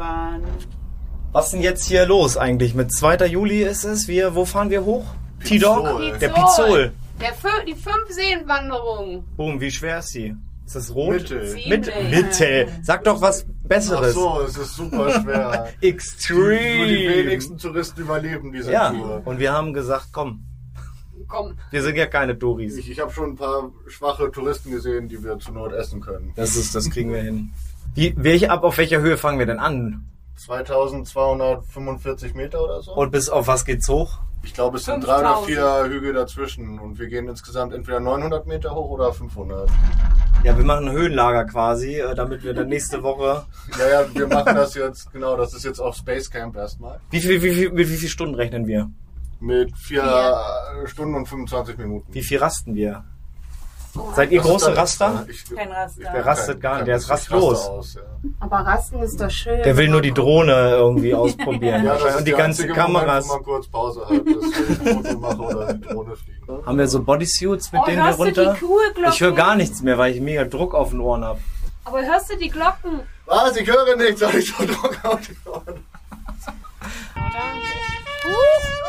[1.30, 2.74] Was ist denn jetzt hier los eigentlich?
[2.74, 3.26] Mit 2.
[3.26, 4.08] Juli ist es.
[4.08, 5.04] Wir, wo fahren wir hoch?
[5.44, 6.18] T-Dog?
[6.18, 6.92] Der Pizol.
[7.20, 7.32] Der
[7.64, 9.24] die Fünf-Seenwanderung.
[9.36, 10.34] Boom, wie schwer ist sie?
[10.74, 11.12] Ist das rot?
[11.14, 11.54] Mittel.
[11.68, 11.92] Mitte.
[12.10, 12.66] Mitte.
[12.82, 14.14] Sag doch was Ach Besseres.
[14.14, 15.50] so, es ist super schwer.
[15.50, 17.14] Nur die Extreme.
[17.26, 19.20] wenigsten Touristen überleben diese Ja, Tour.
[19.24, 20.44] und wir haben gesagt, komm,
[21.28, 21.58] Komm.
[21.70, 22.76] wir sind ja keine Doris.
[22.78, 26.32] Ich, ich habe schon ein paar schwache Touristen gesehen, die wir zur Not essen können.
[26.36, 27.50] Das ist, das kriegen wir hin.
[27.94, 30.06] Wie, welche, ab auf welcher Höhe fangen wir denn an?
[30.36, 32.94] 2245 Meter oder so.
[32.94, 34.18] Und bis auf was geht's hoch?
[34.44, 38.46] Ich glaube, es sind drei oder vier Hügel dazwischen und wir gehen insgesamt entweder 900
[38.46, 39.70] Meter hoch oder 500.
[40.44, 43.44] Ja, wir machen ein Höhenlager quasi, äh, damit wir dann nächste Woche.
[43.78, 47.00] Ja, ja, wir machen das jetzt, genau, das ist jetzt auf Space Camp erstmal.
[47.10, 48.90] Wie viel, wie viel, mit wie viel Stunden rechnen wir?
[49.40, 52.12] Mit vier äh, Stunden und 25 Minuten.
[52.12, 53.04] Wie viel rasten wir?
[54.16, 55.26] Seid ihr Das große Raster?
[55.28, 56.00] Ich, Kein Raster.
[56.02, 57.58] Der rastet gar nicht, der ist rastlos.
[57.58, 58.00] raste Aus, ja.
[58.40, 59.62] Aber Rasten ist doch schön.
[59.62, 61.84] Der will nur die Drohne irgendwie ausprobieren.
[61.84, 63.26] Ja, und die der ganzen Kameras.
[63.26, 66.66] Moment, kurz Pause hat, dass ich ein Foto mache oder die Drohne fliegt.
[66.66, 68.56] Haben wir so Bodysuits, mit Oh, denen wir die runter?
[69.10, 71.40] Ich höre gar nichts mehr, weil ich mega Druck auf den Ohren habe.
[71.84, 73.00] Aber hörst du die Glocken?
[73.26, 73.56] Was?
[73.56, 75.84] Ich höre nichts, soll ich so Druck auf die Ohren?
[77.14, 78.81] Hey!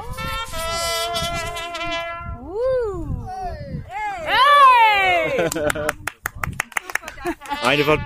[7.63, 8.00] Eine von.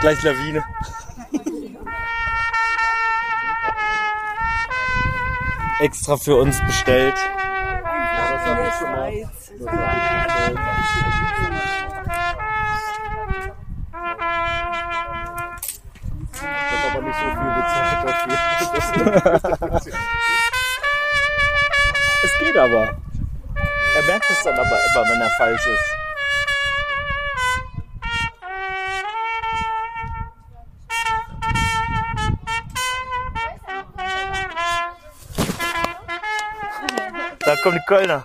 [0.00, 0.64] Gleich Lawine.
[5.80, 7.14] Extra für uns bestellt.
[9.54, 10.91] Ich
[22.24, 22.96] Es geht aber.
[23.96, 25.96] Er merkt es dann aber immer, wenn er falsch ist.
[37.40, 38.24] Da kommen die Kölner.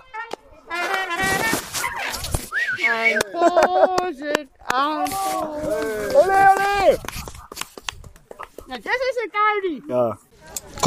[8.68, 9.82] Na, das ist egal, die.
[9.88, 10.18] Ja.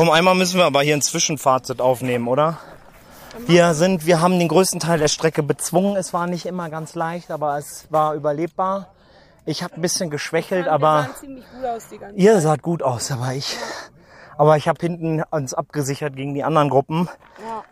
[0.02, 2.58] Komm, einmal müssen wir aber hier ein Zwischenfazit aufnehmen, oder?
[3.46, 5.96] Wir sind, wir haben den größten Teil der Strecke bezwungen.
[5.96, 8.88] Es war nicht immer ganz leicht, aber es war überlebbar.
[9.46, 11.84] Ich habe ein bisschen geschwächelt, aber ziemlich gut aus,
[12.16, 13.56] ihr saht gut aus, aber ich,
[14.40, 17.08] aber ich habe hinten uns abgesichert gegen die anderen Gruppen.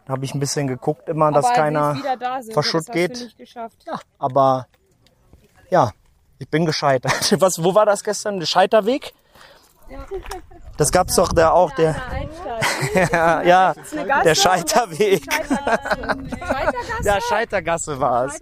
[0.06, 3.36] Da habe ich ein bisschen geguckt immer, dass Aber als keiner da sind, verschutt geht.
[3.88, 4.68] Ja, aber
[5.72, 5.94] ja,
[6.38, 7.12] ich bin gescheitert.
[7.42, 8.38] Was, wo war das gestern?
[8.38, 9.16] Der Scheiterweg?
[10.80, 11.94] Das gab's doch da auch, der,
[13.12, 13.74] ja, ja,
[14.24, 15.26] der Scheiterweg.
[17.04, 18.40] Ja, Scheitergasse war es.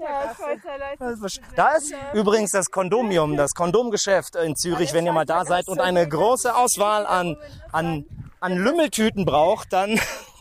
[1.55, 5.81] Da ist übrigens das Kondomium, das Kondomgeschäft in Zürich, wenn ihr mal da seid und
[5.81, 7.37] eine große Auswahl an,
[7.71, 8.05] an,
[8.39, 9.99] an Lümmeltüten braucht, dann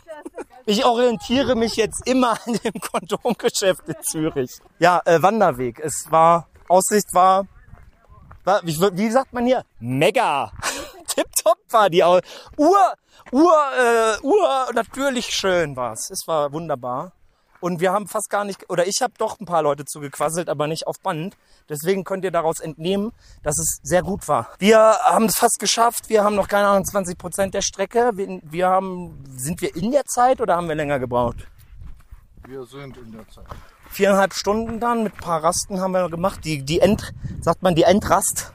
[0.67, 4.59] ich orientiere mich jetzt immer an dem Kondomgeschäft in Zürich.
[4.77, 5.79] Ja, äh, Wanderweg.
[5.79, 7.47] Es war, Aussicht war,
[8.43, 9.63] war wie, wie sagt man hier?
[9.79, 10.51] Mega.
[11.17, 12.21] Tipptopp war die Ur,
[13.31, 16.11] Ur, äh, Ur, natürlich schön war's.
[16.11, 17.13] Es war wunderbar.
[17.59, 20.67] Und wir haben fast gar nicht, oder ich habe doch ein paar Leute zugequasselt, aber
[20.67, 21.35] nicht auf Band.
[21.69, 24.49] Deswegen könnt ihr daraus entnehmen, dass es sehr gut war.
[24.59, 26.07] Wir haben es fast geschafft.
[26.07, 28.11] Wir haben noch keine Ahnung, 20 Prozent der Strecke.
[28.13, 31.47] Wir, wir haben, sind wir in der Zeit oder haben wir länger gebraucht?
[32.47, 33.47] Wir sind in der Zeit.
[33.89, 36.43] Viereinhalb Stunden dann mit ein paar Rasten haben wir gemacht.
[36.43, 38.53] Die, die End, sagt man, die Endrast.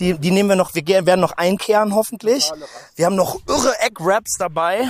[0.00, 2.50] Die, die nehmen wir noch, wir werden noch einkehren hoffentlich.
[2.96, 4.88] Wir haben noch irre Egg-Wraps dabei.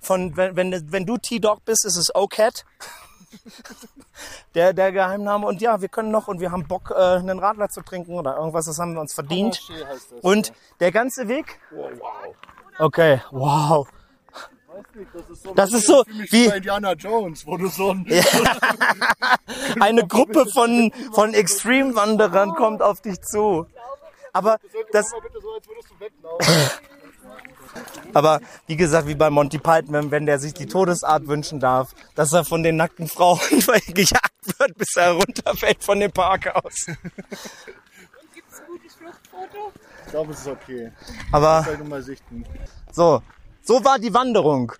[0.00, 2.64] Von, wenn, wenn, wenn du T-Dog bist, ist es O-Cat.
[4.54, 5.46] Der, der Geheimname.
[5.46, 8.36] Und ja, wir können noch und wir haben Bock, äh, einen Radler zu trinken oder
[8.36, 8.66] irgendwas.
[8.66, 9.60] Das haben wir uns verdient.
[10.22, 11.60] Und der ganze Weg.
[12.80, 13.86] Okay, wow.
[15.54, 18.06] Das ist so wie Bei Indiana Jones, wo du so ein
[19.80, 23.66] eine Gruppe von, von Extreme-Wanderern kommt auf dich zu.
[24.32, 24.58] Aber
[24.92, 26.54] das, bitte so, als würdest du weglaufen.
[28.14, 32.32] aber wie gesagt, wie bei Monty Python, wenn, der sich die Todesart wünschen darf, dass
[32.32, 33.40] er von den nackten Frauen
[33.88, 36.86] gejagt wird, bis er runterfällt von dem Parkhaus.
[40.04, 40.90] Ich glaube, es ist okay.
[41.32, 42.44] Aber ich mal sichten.
[42.92, 43.22] so,
[43.68, 44.72] so war die Wanderung.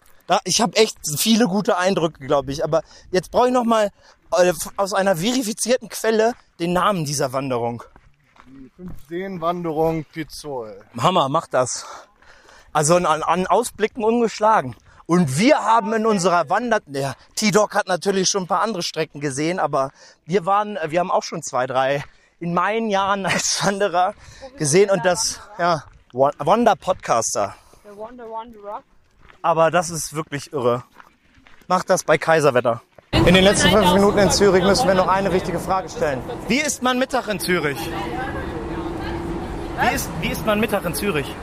[0.45, 2.65] Ich habe echt viele gute Eindrücke, glaube ich.
[2.65, 3.91] Aber jetzt brauche ich noch mal
[4.37, 7.83] äh, aus einer verifizierten Quelle den Namen dieser Wanderung.
[9.09, 10.81] Seenwanderung Pizzol.
[10.99, 11.85] Hammer, mach das.
[12.73, 14.75] Also an, an Ausblicken ungeschlagen.
[15.07, 16.81] Und wir haben in unserer Wander...
[16.87, 19.91] Der T-Dog hat natürlich schon ein paar andere Strecken gesehen, aber
[20.25, 22.05] wir waren, äh, wir haben auch schon zwei, drei
[22.41, 24.15] in meinen Jahren als Wanderer
[24.57, 27.55] gesehen und das, ja, Wa- Wander-Podcaster.
[27.89, 28.83] Der Wonder Wanderer.
[29.41, 30.85] Aber das ist wirklich irre.
[31.69, 32.83] Mach das bei Kaiserwetter.
[33.13, 36.21] In den letzten fünf Minuten in Zürich müssen wir noch eine wichtige Frage stellen.
[36.49, 37.79] Wie isst man Mittag in Zürich?
[39.81, 41.35] Wie isst, wie isst man Mittag in Zürich?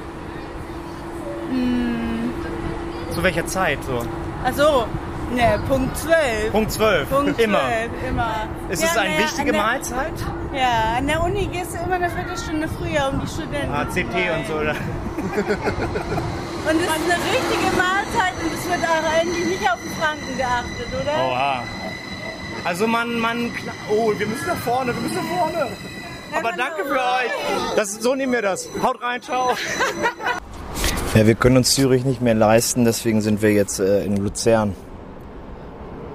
[3.11, 4.05] Zu welcher Zeit so?
[4.43, 4.85] Also,
[5.33, 6.51] ne, Punkt 12.
[6.51, 7.09] Punkt 12.
[7.09, 7.59] Punkt Immer.
[7.59, 8.33] 12, immer.
[8.69, 10.13] Ist Ja, es eine ne, wichtige an der, Mahlzeit?
[10.53, 14.11] Ja, an der Uni gehst du immer eine Viertelstunde früher, um die Studenten Ah, CT
[14.11, 14.39] freuen.
[14.41, 14.53] und so.
[14.55, 14.75] Oder?
[16.65, 20.35] Und es ist eine richtige Mahlzeit und es wird auch eigentlich nicht auf den Franken
[20.35, 21.13] geachtet, oder?
[21.13, 21.63] Oha.
[22.63, 23.51] Also man, man,
[23.87, 25.67] oh, wir müssen nach vorne, wir müssen nach vorne.
[26.35, 27.75] Aber danke für euch.
[27.75, 28.67] Das, so nehmen wir das.
[28.81, 29.51] Haut rein, ciao.
[31.13, 34.75] Ja, wir können uns Zürich nicht mehr leisten, deswegen sind wir jetzt äh, in Luzern.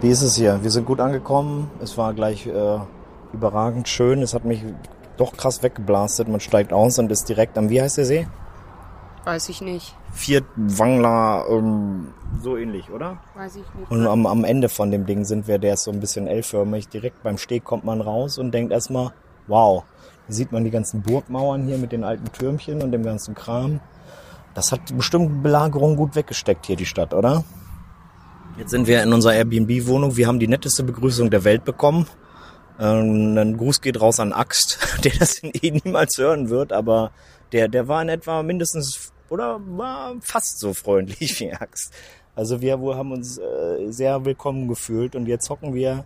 [0.02, 0.62] Wie ist es hier?
[0.62, 1.70] Wir sind gut angekommen.
[1.82, 2.78] Es war gleich äh,
[3.32, 4.20] überragend schön.
[4.20, 4.62] Es hat mich
[5.16, 6.28] doch krass weggeblastet.
[6.28, 8.28] Man steigt aus und ist direkt am, wie heißt der See?
[9.24, 9.94] Weiß ich nicht.
[10.12, 12.08] Viertwangler, ähm,
[12.42, 13.18] so ähnlich, oder?
[13.34, 13.90] Weiß ich nicht.
[13.90, 16.88] Und am, am Ende von dem Ding sind wir, der ist so ein bisschen L-förmig.
[16.88, 19.12] Direkt beim Steg kommt man raus und denkt erstmal,
[19.46, 19.84] wow,
[20.26, 23.80] hier sieht man die ganzen Burgmauern hier mit den alten Türmchen und dem ganzen Kram.
[24.54, 27.44] Das hat bestimmt Belagerung gut weggesteckt hier, die Stadt, oder?
[28.58, 30.16] Jetzt sind wir in unserer Airbnb-Wohnung.
[30.16, 32.06] Wir haben die netteste Begrüßung der Welt bekommen.
[32.80, 37.12] Ähm, ein Gruß geht raus an Axt, der das eh niemals hören wird, aber
[37.52, 41.94] der, der war in etwa mindestens oder war fast so freundlich wie Axt.
[42.36, 46.04] Also wir haben uns äh, sehr willkommen gefühlt und jetzt hocken wir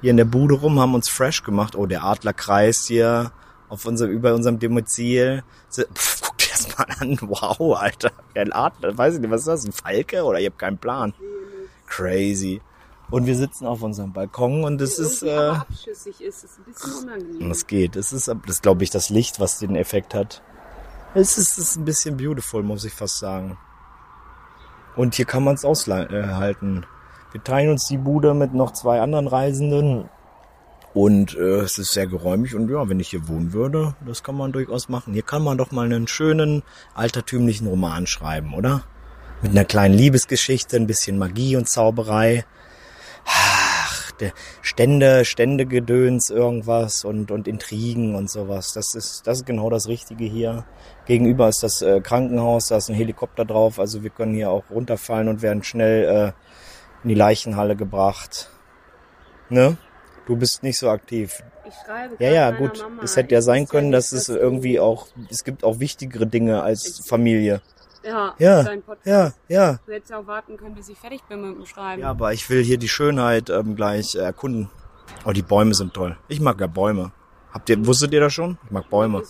[0.00, 1.74] hier in der Bude rum, haben uns fresh gemacht.
[1.74, 3.32] Oh, der Adlerkreis hier
[3.68, 5.42] auf unserem, über unserem Domizil.
[5.68, 7.18] So, Pff, guck dir das mal an.
[7.22, 8.12] Wow, Alter.
[8.34, 9.64] Ein Adler, weiß ich nicht, was ist das?
[9.64, 10.22] Ein Falke?
[10.24, 11.14] Oder ich habe keinen Plan.
[11.86, 12.60] Crazy.
[13.10, 17.04] Und wir sitzen auf unserem Balkon und es ist, äh, abschüssig ist, ist ein bisschen
[17.04, 17.48] unangenehm.
[17.48, 17.94] das geht.
[17.94, 20.42] Es ist, das glaube ich, das Licht, was den Effekt hat.
[21.18, 23.56] Es ist, es ist ein bisschen beautiful, muss ich fast sagen.
[24.96, 26.84] Und hier kann man es aushalten.
[27.32, 30.10] Wir teilen uns die Bude mit noch zwei anderen Reisenden.
[30.92, 32.54] Und äh, es ist sehr geräumig.
[32.54, 35.14] Und ja, wenn ich hier wohnen würde, das kann man durchaus machen.
[35.14, 36.62] Hier kann man doch mal einen schönen,
[36.94, 38.82] altertümlichen Roman schreiben, oder?
[39.40, 42.44] Mit einer kleinen Liebesgeschichte, ein bisschen Magie und Zauberei.
[44.62, 48.72] Stände, Ständegedöns, irgendwas und, und Intrigen und sowas.
[48.72, 50.64] Das ist, das ist genau das Richtige hier.
[51.06, 54.64] Gegenüber ist das äh, Krankenhaus, da ist ein Helikopter drauf, also wir können hier auch
[54.70, 56.32] runterfallen und werden schnell äh,
[57.02, 58.50] in die Leichenhalle gebracht.
[59.48, 59.76] Ne?
[60.26, 61.42] Du bist nicht so aktiv.
[61.68, 62.80] Ich schreibe Ja, ja, gut.
[62.82, 63.02] Mama.
[63.02, 67.00] Es hätte ja sein können, dass es irgendwie auch, es gibt auch wichtigere Dinge als
[67.06, 67.60] Familie.
[68.06, 69.06] Ja, Ja, dein Podcast.
[69.06, 69.78] ja, ja.
[69.84, 72.02] Du hättest ja auch warten können, bis ich fertig bin mit dem Schreiben.
[72.02, 74.70] Ja, aber ich will hier die Schönheit ähm, gleich äh, erkunden.
[75.24, 76.16] Oh, die Bäume sind toll.
[76.28, 77.12] Ich mag ja Bäume.
[77.52, 78.58] Habt ihr, wusstet ihr das schon?
[78.64, 79.22] Ich mag Bäume.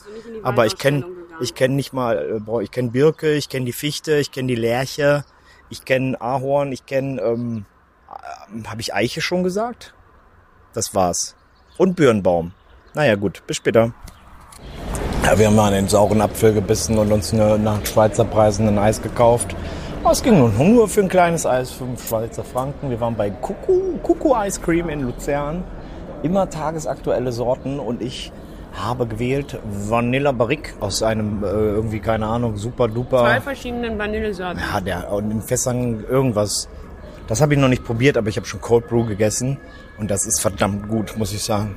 [0.42, 1.04] Aber ich kenne,
[1.40, 4.56] ich kenne nicht mal, äh, ich kenne Birke, ich kenne die Fichte, ich kenne die
[4.56, 5.24] Lärche,
[5.70, 7.64] ich kenne Ahorn, ich kenne, ähm,
[8.10, 9.94] äh, habe ich Eiche schon gesagt?
[10.74, 11.34] Das war's.
[11.78, 12.52] Und Birnbaum.
[12.94, 13.92] Naja, gut, bis später.
[15.26, 18.78] Ja, wir haben mal einen sauren Apfel gebissen und uns eine, nach Schweizer Preisen ein
[18.78, 19.56] Eis gekauft.
[20.04, 22.90] Oh, Es ging nun nur für ein kleines Eis, 5 Schweizer Franken.
[22.90, 25.64] Wir waren bei Kuku, Kuku Ice Cream in Luzern.
[26.22, 28.30] Immer tagesaktuelle Sorten und ich
[28.72, 33.24] habe gewählt Vanilla Barrique aus einem äh, irgendwie, keine Ahnung, super duper.
[33.24, 34.62] Zwei verschiedenen Vanillesorten.
[34.72, 36.68] Ja, der und in Fässern irgendwas.
[37.26, 39.58] Das habe ich noch nicht probiert, aber ich habe schon Cold Brew gegessen
[39.98, 41.76] und das ist verdammt gut, muss ich sagen.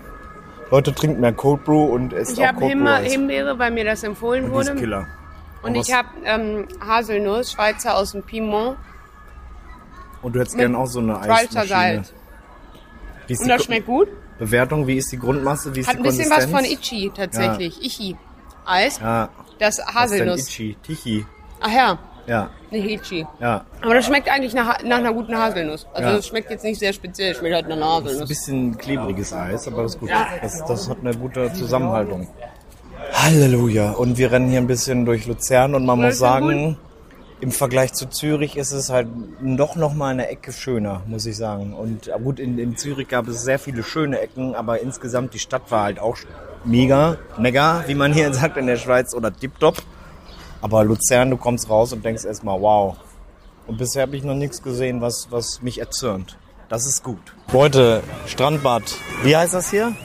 [0.72, 3.06] Leute trinken mehr Cold Brew und es Ich auch habe Cold Himma- Brew.
[3.06, 3.12] Eis.
[3.14, 4.76] Himbeere, weil mir das empfohlen Und wurde.
[4.76, 5.08] Killer.
[5.62, 8.78] Und Aber ich habe ähm, Haselnuss, Schweizer aus dem Piemont,
[10.22, 11.66] Und du hättest gern auch so eine Schweizer.
[11.66, 12.14] Salz.
[13.30, 14.08] Und das schmeckt gut.
[14.38, 17.84] Bewertung, wie ist die Grundmasse, wie ist Hat die ein bisschen was von Ichi tatsächlich.
[17.84, 18.16] Ichi.
[18.66, 19.00] Eis.
[19.00, 20.48] Ja, Das was ist denn Haselnuss.
[20.48, 20.78] Ichi?
[20.82, 21.26] Tichi.
[21.60, 22.00] Ach ja,
[22.30, 23.26] Ja, nicht Ichi.
[23.40, 23.66] ja.
[23.82, 25.88] Aber das schmeckt eigentlich nach, nach einer guten Haselnuss.
[25.94, 26.16] Also Ja.
[26.18, 28.30] es schmeckt jetzt nicht sehr speziell, schmeckt halt nach einer Das ist ein Haselnuss.
[28.30, 30.10] bisschen klebriges Eis, aber das ist gut.
[30.42, 32.28] Das, das hat eine gute Zusammenhaltung.
[33.14, 33.92] Halleluja.
[33.92, 36.78] Und wir rennen hier ein bisschen durch Luzern und man Das muss ja sagen,
[37.42, 39.08] im Vergleich zu Zürich ist es halt
[39.42, 41.74] doch noch mal eine Ecke schöner, muss ich sagen.
[41.74, 45.64] Und gut, in, in Zürich gab es sehr viele schöne Ecken, aber insgesamt die Stadt
[45.72, 46.18] war halt auch
[46.66, 49.78] mega, mega, wie man hier sagt in der Schweiz, oder tipptopp.
[50.62, 52.98] Aber Luzern, du kommst raus und denkst erstmal, wow.
[53.68, 56.38] Und bisher habe ich noch nichts gesehen, was, was mich erzürnt.
[56.70, 57.20] Das ist gut.
[57.52, 58.84] Leute, Strandbad.
[59.24, 59.96] Wie heißt das hier?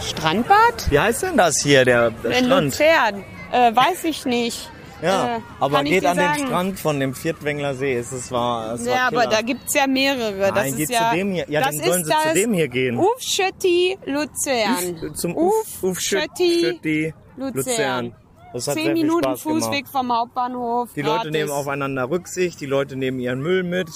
[0.00, 0.90] Strandbad?
[0.90, 2.64] Wie heißt denn das hier, der, der In Strand?
[2.78, 3.24] Luzern.
[3.52, 4.70] Äh, weiß ich nicht.
[5.02, 6.46] Ja, Äh, aber geht an den sagen.
[6.46, 7.94] Strand von dem Viertwängler See.
[7.96, 10.38] Es ist, war, es Ja, war aber da gibt's ja mehrere.
[10.38, 11.46] Das Nein, ist geht ja, zu dem hier.
[11.48, 12.98] Ja, dann sollen sie zu dem hier gehen.
[12.98, 15.14] Ufschötti Luzern.
[15.14, 17.54] Zum Uf, Uf, Uf Schötti, Schötti, Luzern.
[17.54, 18.16] Luzern.
[18.56, 19.92] Zehn Minuten Fußweg gemacht.
[19.92, 20.90] vom Hauptbahnhof.
[20.94, 21.18] Die gratis.
[21.24, 23.88] Leute nehmen aufeinander Rücksicht, die Leute nehmen ihren Müll mit.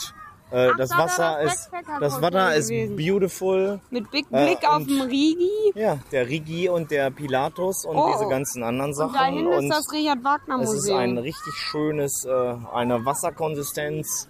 [0.50, 3.80] Äh, das da Wasser das ist, das Wasser ist beautiful.
[3.88, 5.48] Mit Blick, Äh, Blick auf und- den Rigi.
[5.74, 8.12] Ja, der Rigi und der Pilatus und Oh.
[8.12, 9.12] diese ganzen anderen Sachen.
[9.12, 11.18] Und dahin ist das Richard Wagner es ist ein Museum.
[11.24, 14.28] richtig schönes, äh, eine Wasserkonsistenz.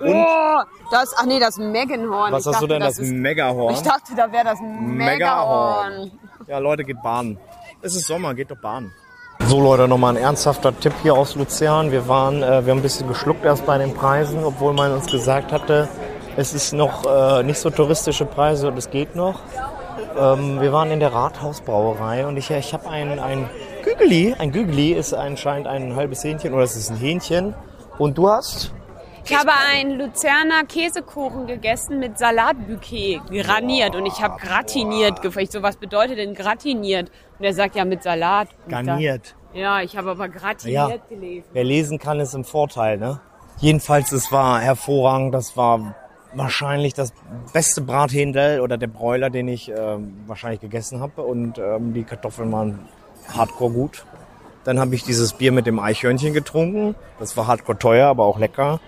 [0.00, 0.60] Oh,
[0.90, 2.32] das, ach nee, das Meganhorn.
[2.32, 3.74] Was ich hast dachte, du denn, das das Megahorn?
[3.74, 4.96] Ich dachte, da wäre das Megahorn.
[4.96, 6.10] Megahorn.
[6.48, 7.38] Ja, Leute, geht baden.
[7.80, 8.92] Es ist Sommer, geht doch baden.
[9.48, 11.90] So Leute, nochmal ein ernsthafter Tipp hier aus Luzern.
[11.90, 15.06] Wir waren, äh, wir haben ein bisschen geschluckt erst bei den Preisen, obwohl man uns
[15.10, 15.88] gesagt hatte,
[16.36, 19.40] es ist noch äh, nicht so touristische Preise und es geht noch.
[20.18, 23.48] Ähm, wir waren in der Rathausbrauerei und ich, ich habe ein, ein
[23.84, 24.34] Gügeli.
[24.38, 27.54] Ein Gügeli ist anscheinend ein halbes Hähnchen oder es ist ein Hähnchen.
[27.96, 28.74] Und du hast?
[29.24, 33.96] Ich habe einen Luzerner Käsekuchen gegessen mit Salatbouquet, graniert.
[33.96, 35.52] Und ich habe gratiniert gefragt.
[35.52, 37.10] So, was bedeutet denn gratiniert?
[37.38, 38.48] Und er sagt ja mit Salat.
[38.68, 39.34] Garniert.
[39.54, 40.96] Ja, ich habe aber gratiniert Ja.
[41.08, 41.48] gelesen.
[41.52, 43.20] Wer lesen kann, ist im Vorteil, ne?
[43.58, 45.34] Jedenfalls, es war hervorragend.
[45.34, 45.94] Das war
[46.34, 47.12] wahrscheinlich das
[47.52, 51.22] beste Brathändel oder der Bräuler, den ich ähm, wahrscheinlich gegessen habe.
[51.22, 52.88] Und ähm, die Kartoffeln waren
[53.34, 54.04] hardcore gut.
[54.64, 56.94] Dann habe ich dieses Bier mit dem Eichhörnchen getrunken.
[57.18, 58.80] Das war hardcore teuer, aber auch lecker.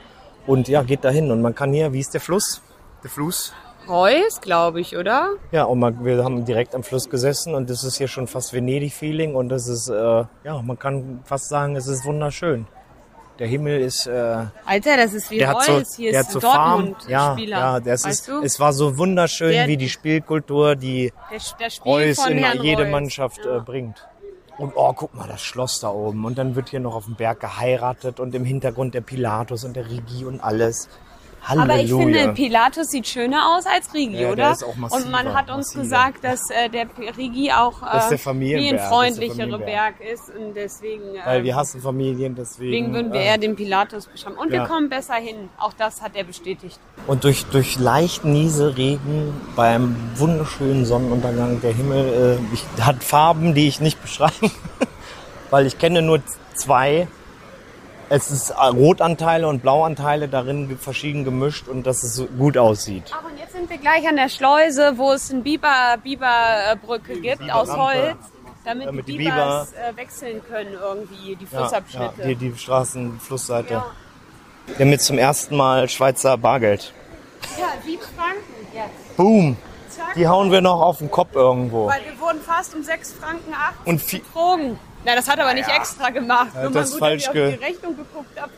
[0.46, 1.30] Und ja, geht dahin.
[1.30, 2.60] Und man kann hier, wie ist der Fluss?
[3.02, 3.52] Der Fluss?
[3.88, 5.30] Reus, glaube ich, oder?
[5.50, 8.52] Ja, und man, wir haben direkt am Fluss gesessen und das ist hier schon fast
[8.52, 9.94] Venedig-Feeling und das ist, äh,
[10.44, 12.66] ja, man kann fast sagen, es ist wunderschön.
[13.38, 15.96] Der Himmel ist, äh, Alter, das ist wie der hat so, Reus.
[15.96, 16.94] Hier der ist so Farben.
[17.08, 18.42] Ja, ja, das weißt ist, du?
[18.42, 22.62] es war so wunderschön, Der- wie die Spielkultur, die der, der Spiel Reus in Herrn
[22.62, 22.90] jede Reus.
[22.92, 24.06] Mannschaft äh, bringt.
[24.58, 26.26] Und oh, guck mal, das Schloss da oben.
[26.26, 29.74] Und dann wird hier noch auf dem Berg geheiratet und im Hintergrund der Pilatus und
[29.74, 30.90] der Rigi und alles.
[31.42, 31.74] Halleluja.
[31.74, 34.50] Aber ich finde, Pilatus sieht schöner aus als Rigi, Ja, der oder?
[34.52, 35.82] ist auch massiver, Und man hat uns massiver.
[35.82, 36.86] gesagt, dass äh, der
[37.16, 39.98] Rigi auch äh, Familienberg, wie ein das ist der freundlichere Familienberg.
[39.98, 40.30] Berg ist.
[40.36, 42.70] Und deswegen, Weil äh, wir hassen Familien, deswegen.
[42.70, 44.36] deswegen würden wir äh, eher den Pilatus beschreiben.
[44.36, 44.60] Und Ja.
[44.62, 45.48] wir kommen besser hin.
[45.58, 46.78] Auch das hat er bestätigt.
[47.06, 53.66] Und durch, durch leicht Nieselregen beim wunderschönen Sonnenuntergang der Himmel äh, ich, hat Farben, die
[53.68, 54.50] ich nicht beschreiben,
[55.50, 56.20] weil ich kenne nur
[56.54, 57.08] zwei.
[58.12, 63.04] Es ist äh, Rotanteile und Blauanteile darin verschieden gemischt und dass es gut aussieht.
[63.14, 67.48] Ach, und jetzt sind wir gleich an der Schleuse, wo es eine Biber, Biberbrücke gibt
[67.52, 67.70] aus.
[67.70, 68.16] Holz,
[68.64, 72.20] damit, Damit die die Bibers äh, wechseln können irgendwie, die Ja, Flussabschnitte.
[72.22, 73.82] ja, die, die Straßenflussseite.
[74.66, 76.92] Wir haben jetzt zum ersten Mal Schweizer Bargeld.
[77.58, 79.16] Ja, sieben Franken jetzt.
[79.16, 79.56] Boom!
[79.88, 80.14] Zack.
[80.14, 81.86] Die hauen wir noch auf den Kopf irgendwo.
[81.86, 84.78] Weil wir wurden fast um 6 Franken 8 Und betrogen.
[85.04, 86.48] Na, das hat er aber nicht extra gemacht.
[86.54, 88.52] Ja, Nur das mal ist gut, falsch dass ich auf die Rechnung geguckt habe.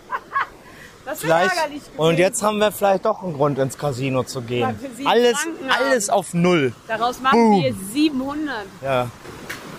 [1.05, 1.99] das ist Vielleicht, ärgerlich gewesen.
[1.99, 4.77] und jetzt haben wir vielleicht doch einen Grund ins Casino zu gehen.
[5.05, 6.73] Alles, Franken alles auf Null.
[6.89, 7.63] Daraus machen Boom.
[7.63, 8.57] wir 700.
[8.83, 9.09] Ja.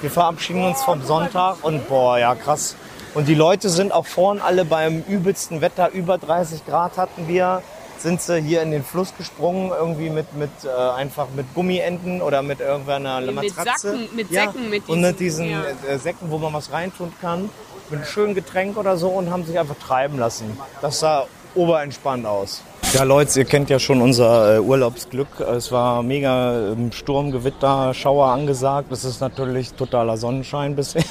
[0.01, 2.75] Wir verabschieden uns vom Sonntag und boah, ja krass.
[3.13, 7.61] Und die Leute sind auch vorn alle beim übelsten Wetter, über 30 Grad hatten wir,
[7.99, 12.41] sind sie hier in den Fluss gesprungen, irgendwie mit, mit äh, einfach mit Gummienten oder
[12.41, 13.91] mit irgendeiner Mit Matratze.
[13.91, 14.45] Sacken- mit ja.
[14.45, 15.93] Säcken, mit Und mit diesen- diesen ja.
[15.93, 17.49] äh, Säcken, wo man was reintun kann.
[17.89, 20.57] mit einem schönen Getränk oder so und haben sich einfach treiben lassen.
[20.81, 22.61] Das sah oberentspannt aus.
[22.93, 25.39] Ja, Leute, ihr kennt ja schon unser äh, Urlaubsglück.
[25.39, 28.91] Es war mega ähm, Sturm, Gewitter, Schauer angesagt.
[28.91, 31.03] Es ist natürlich totaler Sonnenschein bisher.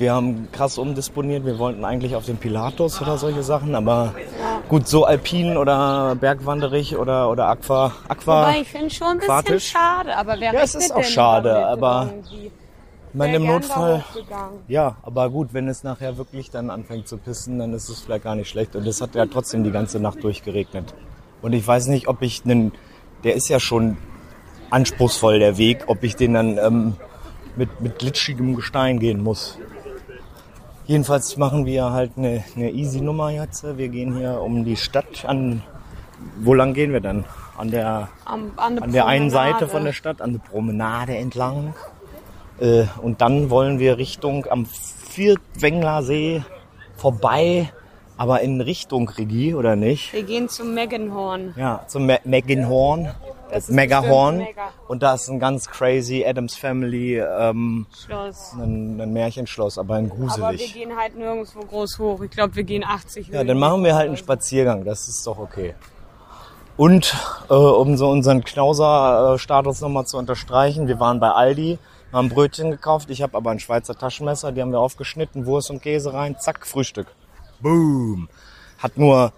[0.00, 1.44] Wir haben krass umdisponiert.
[1.44, 4.14] Wir wollten eigentlich auf den Pilatus oder solche Sachen, aber
[4.70, 7.92] gut, so alpin oder bergwanderig oder, oder Aqua.
[8.08, 9.68] Aqua Wobei ich finde schon ein bisschen Aquatisch.
[9.68, 12.14] schade, aber wer Ja, es ist auch schade, aber-
[13.12, 14.02] Wär im Notfall.
[14.68, 18.24] Ja, aber gut, wenn es nachher wirklich dann anfängt zu pissen, dann ist es vielleicht
[18.24, 18.74] gar nicht schlecht.
[18.76, 20.94] Und es hat ja trotzdem die ganze Nacht durchgeregnet.
[21.42, 22.72] Und ich weiß nicht, ob ich einen,
[23.22, 23.98] der ist ja schon
[24.70, 26.96] anspruchsvoll, der Weg, ob ich den dann ähm,
[27.56, 29.58] mit, mit glitschigem Gestein gehen muss.
[30.90, 33.64] Jedenfalls machen wir halt eine, eine easy Nummer jetzt.
[33.78, 35.62] Wir gehen hier um die Stadt an.
[36.40, 37.24] Wo lang gehen wir dann?
[37.56, 39.30] An der Am, an, an der einen.
[39.30, 41.74] Seite von der Stadt, an der Promenade entlang.
[42.58, 46.42] Äh, und dann wollen wir Richtung am Viertwängler See
[46.96, 47.70] vorbei,
[48.16, 50.12] aber in Richtung Regie, oder nicht?
[50.12, 51.54] Wir gehen zum Meganhorn.
[51.56, 53.10] Ja, zum Me Meganhorn.
[53.52, 54.38] Das Megahorn.
[54.38, 54.68] mega.
[54.88, 58.52] Und da ist ein ganz crazy Adams Family, ähm, Schloss.
[58.54, 60.74] ein, ein Märchenschloss, aber ein Aber wir gruselig.
[60.74, 62.20] gehen halt nirgendwo groß hoch.
[62.22, 65.38] Ich glaube, wir gehen 80 Ja, dann machen wir halt einen Spaziergang, das ist doch
[65.38, 65.74] okay.
[66.76, 67.14] Und
[67.50, 71.78] äh, um so unseren Knauser-Status nochmal zu unterstreichen, wir waren bei Aldi,
[72.12, 75.82] haben Brötchen gekauft, ich habe aber ein Schweizer Taschenmesser, die haben wir aufgeschnitten, Wurst und
[75.82, 77.08] Käse rein, zack, Frühstück.
[77.60, 78.28] Boom.
[78.78, 79.32] Hat nur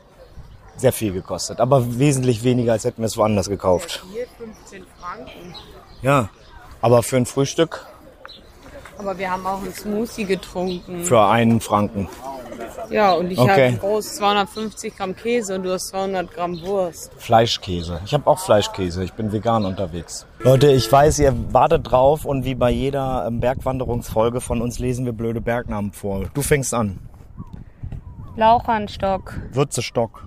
[0.77, 4.03] sehr viel gekostet, aber wesentlich weniger, als hätten wir es woanders gekauft.
[4.13, 5.55] Hier 15 Franken.
[6.03, 6.29] Ja,
[6.81, 7.87] aber für ein Frühstück
[8.99, 11.05] Aber wir haben auch einen Smoothie getrunken.
[11.05, 12.09] für einen Franken.
[12.91, 13.69] Ja, und ich Okay.
[13.71, 17.11] habe groß 250 Gramm Käse und du hast 200 Gramm Wurst.
[17.17, 18.01] Fleischkäse.
[18.05, 19.03] Ich habe auch Fleischkäse.
[19.03, 20.27] Ich bin vegan unterwegs.
[20.41, 25.05] Leute, ich weiß, ihr wartet drauf und wie bei jeder ähm, Bergwanderungsfolge von uns lesen
[25.07, 26.25] wir blöde Bergnamen vor.
[26.35, 26.99] Du fängst an.
[28.37, 30.25] Lauchernstock, Würzestock,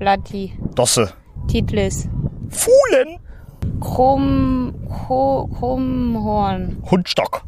[0.00, 1.12] Blatti, Dosse,
[1.46, 2.08] Titlis,
[2.48, 3.18] Fuhlen,
[3.80, 7.44] Krumm, Krummhorn, Hundstock,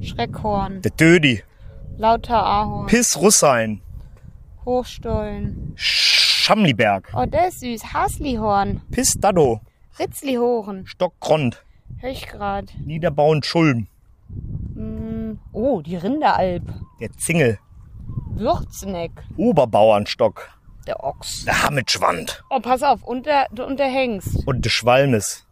[0.00, 1.42] Schreckhorn, der Dödi,
[1.98, 3.80] Lauter Ahorn, Piss Russein,
[4.64, 5.72] Hochstollen.
[5.74, 7.92] Schamliberg, Oh, der ist süß.
[7.92, 9.60] Haslihorn, Piss Daddo,
[9.98, 11.64] Ritzlihoren, Stockgrond,
[11.98, 12.72] Höchgrad.
[12.84, 13.88] Niederbauen Schulm,
[14.28, 16.62] Mm, oh, die Rinderalb.
[17.00, 17.58] der Zingel,
[18.34, 20.50] Würzneck, Oberbauernstock,
[20.86, 21.44] der Ochs.
[21.44, 24.46] der Hammitschwand Oh, pass auf, unter, du unterhängst.
[24.46, 25.46] und der Schwalmes,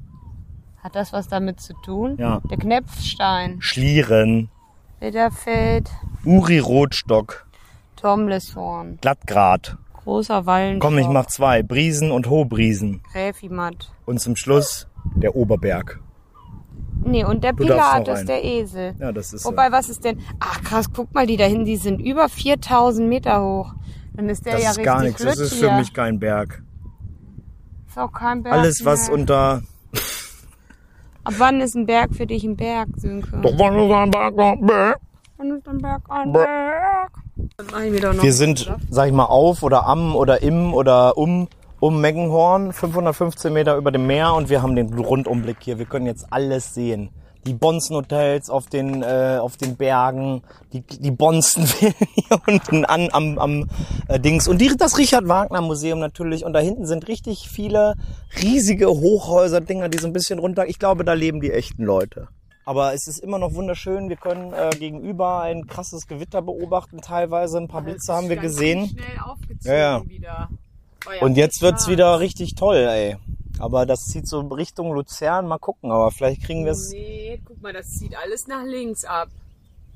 [0.82, 2.16] Hat das was damit zu tun?
[2.18, 2.40] Ja.
[2.50, 4.50] Der Knepfstein, Schlieren,
[5.00, 5.90] Widderfeld,
[6.24, 7.46] Uri Rotstock,
[7.96, 9.76] Tomleshorn, Glattgrad.
[10.04, 10.90] großer Wallenstock.
[10.90, 11.62] Komm, ich mach zwei.
[11.62, 13.02] Briesen und Hohbriesen.
[13.12, 13.90] Gräfimatt.
[14.04, 16.00] Und zum Schluss der Oberberg.
[17.06, 18.94] Nee, und der Du Pilatus, der Esel.
[18.98, 20.20] Ja, das ist Wobei, was ist denn?
[20.40, 23.74] Ach krass, guck mal, die da hinten, die sind über 4000 Meter hoch.
[24.14, 25.22] Dann ist der das ja ist gar nichts.
[25.22, 25.78] Das ist für hier.
[25.78, 26.62] mich kein Berg.
[27.88, 29.14] Ist auch kein Berg Alles, was mehr.
[29.18, 29.62] unter.
[31.24, 33.40] Ab wann ist ein Berg für dich ein Berg, Sönke?
[33.40, 35.00] Doch, wann ist ein Berg ein Berg?
[35.36, 38.22] Wann ist ein Berg ein Berg?
[38.22, 41.48] Wir sind, sag ich mal, auf oder am oder im oder um
[41.84, 45.78] um Meggenhorn, 515 Meter über dem Meer und wir haben den Rundumblick hier.
[45.78, 47.10] Wir können jetzt alles sehen.
[47.46, 50.40] Die Bonzen-Hotels auf den äh, auf den Bergen,
[50.72, 51.94] die die Bonzen hier
[52.46, 53.68] unten an am am
[54.08, 57.96] äh, Dings und die, das Richard Wagner Museum natürlich und da hinten sind richtig viele
[58.40, 60.66] riesige Hochhäuser Dinger, die so ein bisschen runter.
[60.66, 62.28] Ich glaube, da leben die echten Leute.
[62.64, 64.08] Aber es ist immer noch wunderschön.
[64.08, 67.02] Wir können äh, gegenüber ein krasses Gewitter beobachten.
[67.02, 68.88] Teilweise ein paar Blitze haben wir gesehen.
[68.88, 70.08] Schnell aufgezogen Ja, ja.
[70.08, 70.48] wieder.
[71.06, 71.92] Ja Und jetzt wird's klar.
[71.92, 73.16] wieder richtig toll, ey.
[73.58, 75.46] Aber das zieht so Richtung Luzern.
[75.46, 75.90] Mal gucken.
[75.90, 79.28] Aber vielleicht kriegen wir es Nee, guck mal, das zieht alles nach links ab.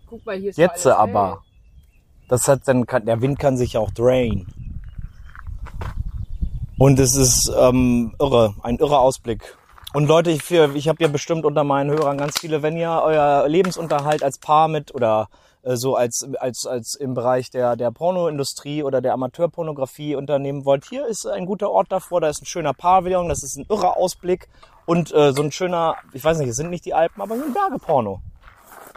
[0.06, 1.42] Guck mal, hier ist jetzt alles aber.
[2.28, 4.46] Das hat dann kann, der Wind kann sich auch drain.
[6.78, 9.56] Und es ist ähm, irre, ein irrer Ausblick.
[9.94, 13.48] Und Leute, ich, ich habe ja bestimmt unter meinen Hörern ganz viele, wenn ihr euer
[13.48, 15.28] Lebensunterhalt als Paar mit oder
[15.76, 21.06] so als, als, als im Bereich der, der Pornoindustrie oder der Amateurpornografie unternehmen wollt, hier
[21.06, 24.48] ist ein guter Ort davor, da ist ein schöner Pavillon, das ist ein irrer Ausblick
[24.86, 27.44] und äh, so ein schöner, ich weiß nicht, es sind nicht die Alpen, aber so
[27.44, 28.22] ein Bergeporno.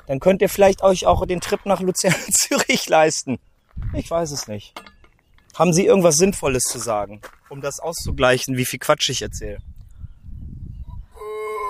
[0.07, 3.39] Dann könnt ihr vielleicht euch auch den Trip nach Luzern Zürich leisten.
[3.93, 4.73] Ich weiß es nicht.
[5.55, 9.59] Haben Sie irgendwas Sinnvolles zu sagen, um das auszugleichen, wie viel Quatsch ich erzähle?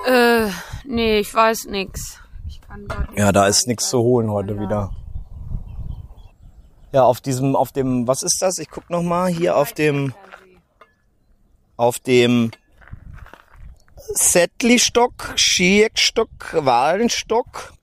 [0.08, 0.49] Äh,
[0.86, 2.20] nee, ich weiß nix.
[2.72, 4.91] Kann Ja, da ist nichts zu holen heute wieder.
[6.93, 8.57] Ja, auf diesem, auf dem, was ist das?
[8.59, 10.13] Ich guck noch mal hier auf dem,
[11.76, 12.51] auf dem
[13.97, 17.74] Settlistock, Schiekstock, Walenstock,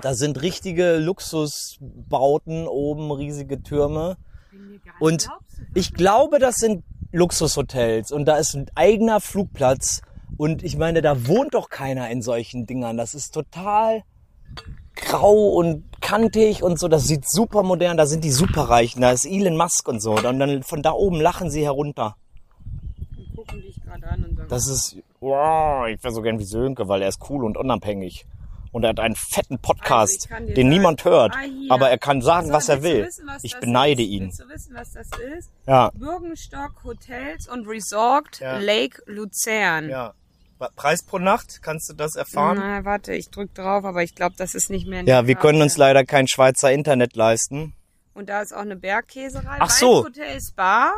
[0.00, 4.16] Da sind richtige Luxusbauten oben, riesige Türme.
[4.98, 5.28] Und
[5.74, 10.02] ich glaube, das sind Luxushotels und da ist ein eigener Flugplatz.
[10.36, 12.96] Und ich meine, da wohnt doch keiner in solchen Dingern.
[12.96, 14.02] Das ist total
[14.96, 16.88] grau und kantig und so.
[16.88, 17.96] Das sieht super modern.
[17.96, 19.00] Da sind die Superreichen.
[19.02, 20.12] Da ist Elon Musk und so.
[20.14, 22.16] Und dann von da oben lachen sie herunter.
[23.36, 26.88] gucken dich gerade an und sagen, Das ist, wow, ich wäre so gern wie Sönke,
[26.88, 28.26] weil er ist cool und unabhängig.
[28.72, 31.34] Und er hat einen fetten Also Podcast, dir den sagen- niemand hört.
[31.34, 31.74] Ah.
[31.74, 33.04] Aber er kann sagen, So, was er will.
[33.04, 34.08] wissen, was Ich beneide ist?
[34.08, 34.22] ihn.
[34.24, 35.06] Willst du wissen, was das
[35.38, 35.50] ist?
[35.66, 35.90] Ja.
[35.94, 38.56] Bürgenstock Hotels und Resort Ja.
[38.58, 39.90] Lake Luzern.
[39.90, 40.14] Ja.
[40.76, 42.58] Preis pro Nacht, kannst du das erfahren?
[42.60, 45.02] Na, warte, ich drück drauf, aber ich glaube, das ist nicht mehr.
[45.04, 47.74] Ja, wir können uns leider kein Schweizer Internet leisten.
[48.14, 50.04] Und da ist auch eine Bergkäserei, Ach so.
[50.04, 50.92] Hotel Spa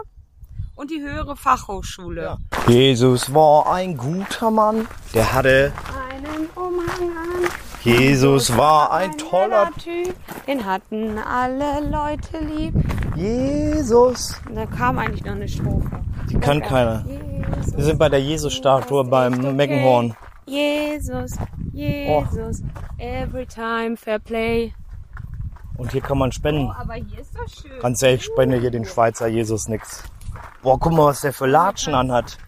[0.74, 2.36] und die höhere Fachhochschule.
[2.66, 4.88] Jesus war ein guter Mann.
[5.14, 5.72] Der hatte,
[6.10, 7.50] Einen Umhang an.
[7.82, 10.14] Jesus war ein toller Typ.
[10.46, 12.74] Den hatten alle Leute lieb.
[13.14, 14.40] Jesus.
[14.54, 16.02] Da kam eigentlich noch eine Strophe.
[16.30, 17.04] Die kann keiner.
[17.76, 20.14] Wir sind bei der Jesus-Statue beim Meckenhorn.
[20.46, 21.32] Jesus,
[21.72, 22.62] Jesus,
[22.98, 24.72] every time fair play.
[25.76, 26.70] Und hier kann man spenden.
[26.70, 27.80] Aber hier ist das schön.
[27.80, 30.04] Ganz ehrlich, ich spende hier den Schweizer Jesus nix.
[30.62, 32.38] Boah, guck mal, was der für Latschen anhat.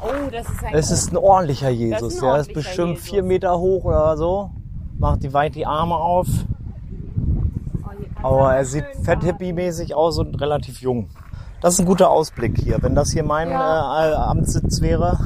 [0.00, 2.14] Oh, das ist ein Es ist ein ordentlicher Das Jesus.
[2.14, 3.08] ist ein Der ist bestimmt Jesus.
[3.08, 4.50] vier Meter hoch oder so.
[4.98, 6.28] Macht die weit die Arme auf.
[8.22, 11.08] Aber er sieht fett hippie-mäßig aus und relativ jung.
[11.62, 12.82] Das ist ein guter Ausblick hier.
[12.82, 14.10] Wenn das hier mein Ja.
[14.10, 15.18] äh, Amtssitz wäre.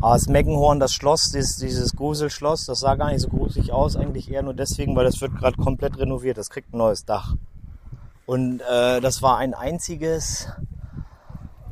[0.00, 3.96] Aber das Meckenhorn, das Schloss, dieses, dieses Gruselschloss, das sah gar nicht so gruselig aus.
[3.96, 6.38] Eigentlich eher nur deswegen, weil das wird gerade komplett renoviert.
[6.38, 7.34] Das kriegt ein neues Dach.
[8.26, 10.48] Und äh, das war ein einziges,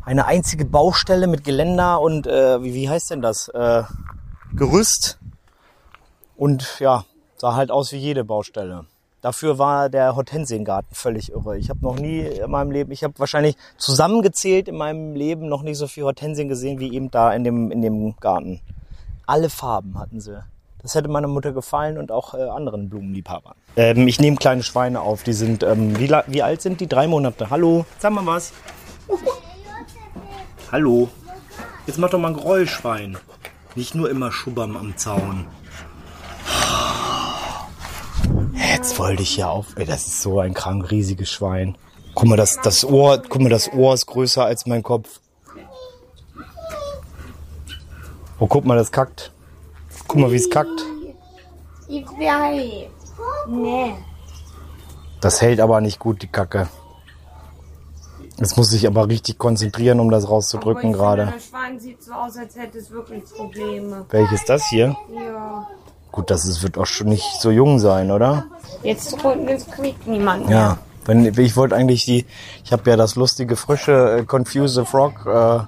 [0.05, 3.49] eine einzige Baustelle mit Geländer und äh, wie, wie heißt denn das?
[3.49, 3.85] Äh,
[4.55, 5.19] Gerüst.
[6.37, 7.05] Und ja,
[7.37, 8.85] sah halt aus wie jede Baustelle.
[9.23, 11.57] Dafür war der Hortensiengarten völlig irre.
[11.57, 15.63] Ich habe noch nie in meinem Leben, ich habe wahrscheinlich zusammengezählt in meinem Leben noch
[15.63, 18.61] nie so viel Hortensien gesehen wie eben da in dem, in dem Garten.
[19.25, 20.43] Alle Farben hatten sie.
[20.83, 23.55] Das hätte meiner Mutter gefallen und auch äh, anderen Blumenliebhabern.
[23.77, 25.23] Ähm, ich nehme kleine Schweine auf.
[25.23, 26.89] Die sind, ähm, wie, wie alt sind die?
[26.89, 27.49] Drei Monate.
[27.49, 28.53] Hallo, sag mal was.
[30.73, 31.09] Hallo.
[31.87, 33.17] Jetzt mach doch mal ein Geräuschwein.
[33.77, 35.47] Nicht nur immer schubbern am Zaun.
[38.73, 39.77] Jetzt wollte ich ja auf.
[39.77, 41.77] Ey, das ist so ein krank riesiges Schwein.
[42.15, 45.21] Guck mal, das, das Ohr, guck mal, das Ohr ist größer als mein Kopf.
[48.39, 49.31] Oh, guck mal, das kackt.
[50.09, 50.87] Guck mal, wie es kackt.
[53.47, 53.95] Nee.
[55.21, 56.69] Das hält aber nicht gut, die Kacke.
[58.39, 61.27] Jetzt muss ich aber richtig konzentrieren, um das rauszudrücken gerade.
[61.27, 64.07] Das Schwein sieht so aus, als hätte es wirklich Probleme.
[64.09, 64.97] Welches das hier?
[65.15, 65.69] Ja.
[66.13, 68.45] Gut, das ist, wird auch schon nicht so jung sein, oder?
[68.83, 69.17] Jetzt
[69.73, 70.79] kriegt niemand Ja.
[71.05, 72.27] Wenn, ich wollte eigentlich die,
[72.65, 75.61] ich habe ja das lustige frische äh, Confuse Frog äh,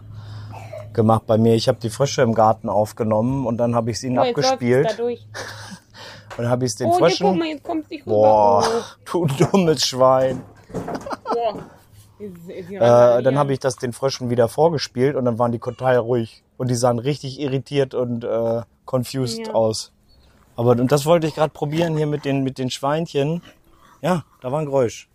[0.93, 1.55] gemacht bei mir.
[1.55, 4.29] Ich habe die Frische im Garten aufgenommen und dann habe ich sie ihnen Oh, es
[4.29, 4.97] abgespielt.
[5.01, 5.19] Und
[6.37, 8.15] dann habe ich den Oh, hier, guck mal, jetzt kommt nicht rüber.
[8.15, 8.65] Boah,
[9.13, 10.41] Oh, du dummes Schwein.
[10.73, 11.55] boah.
[12.21, 16.45] Äh, dann habe ich das den Frischen wieder vorgespielt und dann waren die total ruhig.
[16.57, 19.53] Und die sahen richtig irritiert und äh, confused Ja.
[19.55, 19.91] aus.
[20.57, 23.43] Aber und das wollte ich gerade probieren hier mit den, mit den Schweinchen.
[24.01, 25.09] Ja, da war ein Geräusch.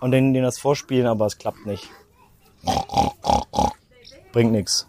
[0.00, 1.88] Und denen, denen das vorspielen, aber es klappt nicht.
[4.32, 4.86] Bringt nichts.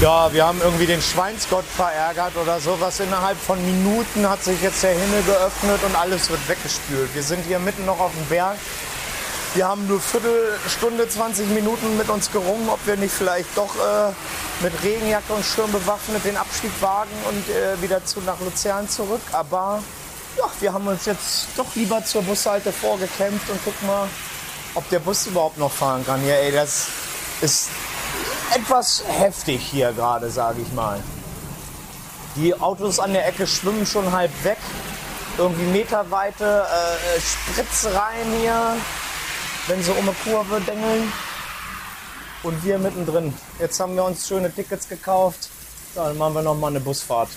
[0.00, 2.98] Ja, wir haben irgendwie den Schweinsgott verärgert oder sowas.
[2.98, 7.14] Innerhalb von Minuten hat sich jetzt der Himmel geöffnet und alles wird weggespült.
[7.14, 8.56] Wir sind hier mitten noch auf dem Berg.
[9.54, 14.10] Wir haben nur Viertelstunde, 20 Minuten mit uns gerungen, ob wir nicht vielleicht doch äh,
[14.62, 19.20] mit Regenjacke und Schirm bewaffnet den Abstieg wagen und äh, wieder zu, nach Luzern zurück.
[19.32, 19.82] Aber
[20.38, 24.08] ja, wir haben uns jetzt doch lieber zur Bushalte vorgekämpft und gucken mal,
[24.74, 26.26] ob der Bus überhaupt noch fahren kann.
[26.26, 26.86] Ja, ey, das
[27.42, 27.68] ist
[28.54, 30.98] etwas heftig hier gerade, sage ich mal.
[32.36, 34.56] Die Autos an der Ecke schwimmen schon halb weg.
[35.36, 38.76] Irgendwie Meterweite äh, Spritzreihen hier,
[39.68, 41.12] wenn sie um eine Kurve dengeln.
[42.42, 43.32] Und wir mittendrin.
[43.60, 45.48] Jetzt haben wir uns schöne Tickets gekauft.
[45.94, 47.28] Dann machen wir noch mal eine Busfahrt.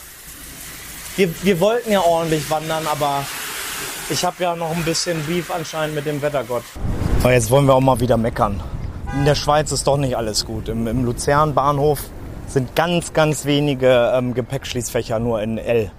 [1.15, 3.23] Wir, wir wollten ja ordentlich wandern, aber
[4.09, 6.63] ich habe ja noch ein bisschen Beef anscheinend mit dem Wettergott.
[7.21, 8.61] Aber jetzt wollen wir auch mal wieder meckern.
[9.13, 10.67] In der Schweiz ist doch nicht alles gut.
[10.67, 11.99] Im, im Luzern-Bahnhof
[12.47, 15.91] sind ganz, ganz wenige ähm, Gepäckschließfächer nur in L.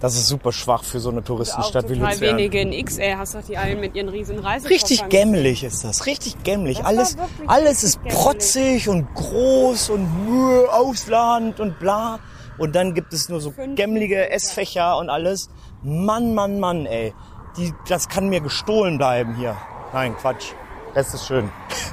[0.00, 2.20] Das ist super schwach für so eine Touristenstadt wie Luzern.
[2.20, 3.16] wenige in XL.
[3.18, 4.72] Hast doch die allen mit ihren riesen Reisekoffern.
[4.72, 6.78] Richtig gämmelig ist das, richtig gämmelig.
[6.78, 8.18] Das Alles, alles ist gämmelig.
[8.18, 12.18] protzig und groß und äh, Ausland und bla.
[12.56, 14.32] Und dann gibt es nur so Fünf gämmelige Fächer.
[14.32, 15.50] Essfächer und alles.
[15.82, 17.12] Mann, Mann, Mann, ey.
[17.58, 19.56] Die, das kann mir gestohlen bleiben hier.
[19.92, 20.52] Nein, Quatsch.
[20.94, 21.50] Es ist schön.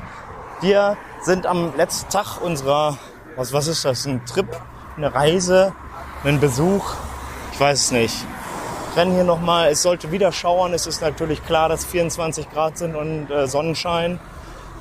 [0.62, 2.98] Wir sind am letzten Tag unserer,
[3.36, 4.06] was, was ist das?
[4.06, 4.48] Ein Trip,
[4.96, 5.74] eine Reise,
[6.24, 6.96] ein Besuch?
[7.58, 8.16] Ich weiß es nicht.
[8.96, 9.70] Rennen hier nochmal.
[9.70, 10.76] Es sollte wieder schauern.
[10.76, 14.20] Es ist natürlich klar, dass 24 Grad sind und äh, Sonnenschein.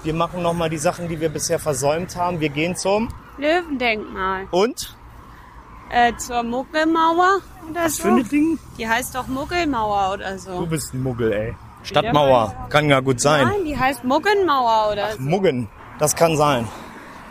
[0.02, 2.38] Wir machen nochmal die Sachen, die wir bisher versäumt haben.
[2.40, 3.08] Wir gehen zum
[3.38, 4.46] Löwendenkmal.
[4.50, 4.94] und
[5.90, 7.38] Äh, zur Muggelmauer
[7.70, 8.02] oder was so.
[8.02, 8.58] für ein Ding?
[8.76, 10.66] Die heißt doch Muggelmauer oder Du so.
[10.66, 11.54] bist ein Muggel, ey.
[11.82, 12.52] Stadtmauer.
[12.68, 13.48] Kann ja gut sein.
[13.48, 15.22] Nein, die heißt Muggenmauer oder so.
[15.22, 15.68] Muggen.
[15.98, 16.68] Das kann sein.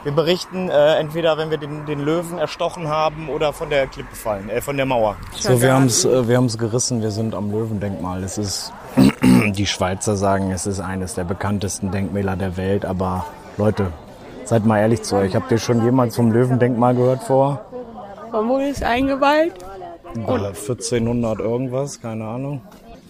[0.06, 4.16] Wir berichten äh, entweder, wenn wir den, den Löwen erstochen haben oder von der Klippe
[4.16, 5.16] fallen, äh, von der Mauer.
[5.36, 7.02] So, wir haben es äh, wir haben's gerissen.
[7.02, 8.24] Wir sind am Löwendenkmal.
[8.24, 8.72] Es ist,
[9.26, 12.86] die Schweizer sagen, es ist eines der bekanntesten Denkmäler der Welt.
[12.86, 13.26] Aber
[13.58, 13.88] Leute,
[14.44, 15.36] seid mal ehrlich zu euch.
[15.36, 17.66] Habt ihr schon jemals vom Löwendenkmal gehört vor?
[18.30, 19.54] Wann wurde es eingeweiht?
[20.16, 22.62] Äh, 1400 irgendwas, keine Ahnung.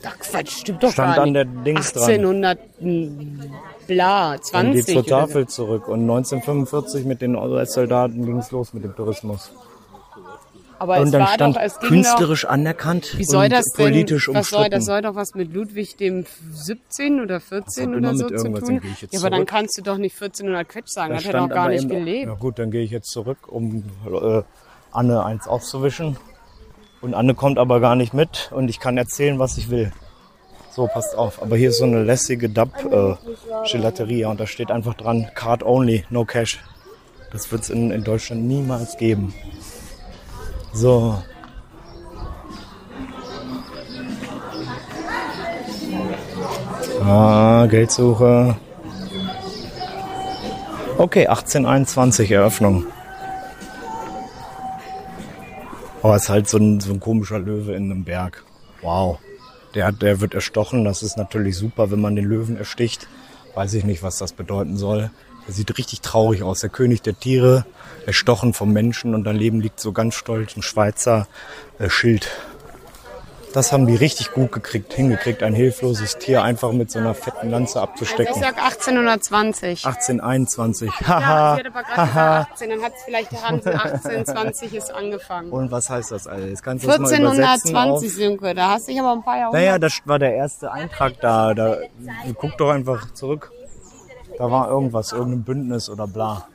[0.07, 1.35] Ach Quatsch, stimmt doch Stand gar an nicht.
[1.35, 2.09] der Dings dran.
[2.09, 2.59] 1800
[3.87, 4.41] bla, Dann
[4.73, 5.87] 20 geht zur oder Tafel zurück.
[5.87, 9.51] Und 1945 mit den US-Soldaten ging es los mit dem Tourismus.
[9.53, 10.21] so.
[10.77, 13.53] Aber und es dann war stand doch, es ging künstlerisch anerkannt doch, wie soll und
[13.53, 14.71] das denn, politisch was soll, umstritten.
[14.71, 18.53] das soll doch was mit Ludwig dem 17 oder 14 immer oder so zu tun.
[18.61, 21.39] dann Ja, aber dann kannst du doch nicht 1400 Quetsch sagen, Da das hat er
[21.41, 22.27] doch gar nicht eben- gelebt.
[22.27, 24.41] Ja gut, dann gehe ich jetzt zurück, um äh,
[24.91, 26.17] Anne eins aufzuwischen.
[27.05, 29.91] Und Anne kommt aber gar nicht mit und ich kann erzählen, was ich will.
[30.71, 31.39] So, passt auf.
[31.39, 36.25] Aber hier ist so eine lässige Dub-Gelateria und da steht einfach dran, Card only, no
[36.25, 36.63] cash.
[37.31, 39.35] Das wird es in, in Deutschland niemals geben.
[40.73, 41.21] So.
[47.03, 48.55] Ah, Geldsuche.
[50.97, 52.87] Okay, 1821 Eröffnung.
[56.07, 58.43] Oh, ist halt so ein, so ein komischer Löwe in einem Berg.
[58.83, 59.17] Wow.
[59.73, 60.85] Der, der wird erstochen.
[60.85, 63.07] Das ist natürlich super, wenn man den Löwen ersticht.
[63.55, 65.09] Weiß ich nicht, was das bedeuten soll.
[65.47, 66.59] Der sieht richtig traurig aus.
[66.59, 67.65] Der König der Tiere,
[68.05, 71.27] erstochen vom Menschen und daneben liegt so ganz stolz ein Schweizer
[71.79, 72.29] äh, Schild.
[73.55, 77.49] Das haben die richtig gut gekriegt, hingekriegt, ein hilfloses Tier einfach mit so einer fetten
[77.49, 78.35] Lanze Also abzustecken.
[78.35, 79.85] ich sag 1820.
[79.85, 80.91] 1821.
[80.99, 81.51] Ja, Haha.
[81.53, 85.51] aber 18, dann hat es vielleicht haben sie 1820 ist angefangen.
[85.51, 86.61] Und was heißt das alles?
[86.63, 87.73] Kannst du das mal übersetzen?
[87.77, 88.13] 1420, Auf?
[88.17, 89.53] Sönke, da hast du dich aber ein paar Jahre.
[89.53, 91.53] Naja, das war der erste Eintrag da.
[91.53, 91.77] da.
[92.37, 93.53] Guck doch einfach zurück.
[94.37, 96.45] Da war irgendwas, irgendein Bündnis oder bla.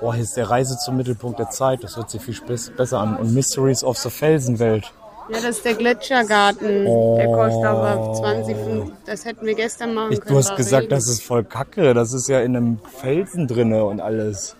[0.00, 1.84] Boah, hier ist der Reise zum Mittelpunkt der Zeit.
[1.84, 2.40] Das hört sich viel
[2.74, 3.18] besser an.
[3.18, 4.90] Und Mysteries of the Felsenwelt.
[5.30, 6.84] Ja, das ist der Gletschergarten.
[7.16, 8.92] Der kostet aber 20, Pfund.
[9.06, 10.32] das hätten wir gestern machen Ich, können.
[10.34, 10.90] du hast gesagt, Regen.
[10.90, 11.94] das ist voll kacke.
[11.94, 14.54] Das ist ja in einem Felsen drinne und alles.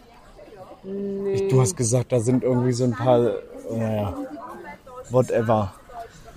[1.33, 3.33] Ich, du hast gesagt, da sind irgendwie so ein paar,
[3.71, 4.15] naja,
[5.11, 5.73] whatever.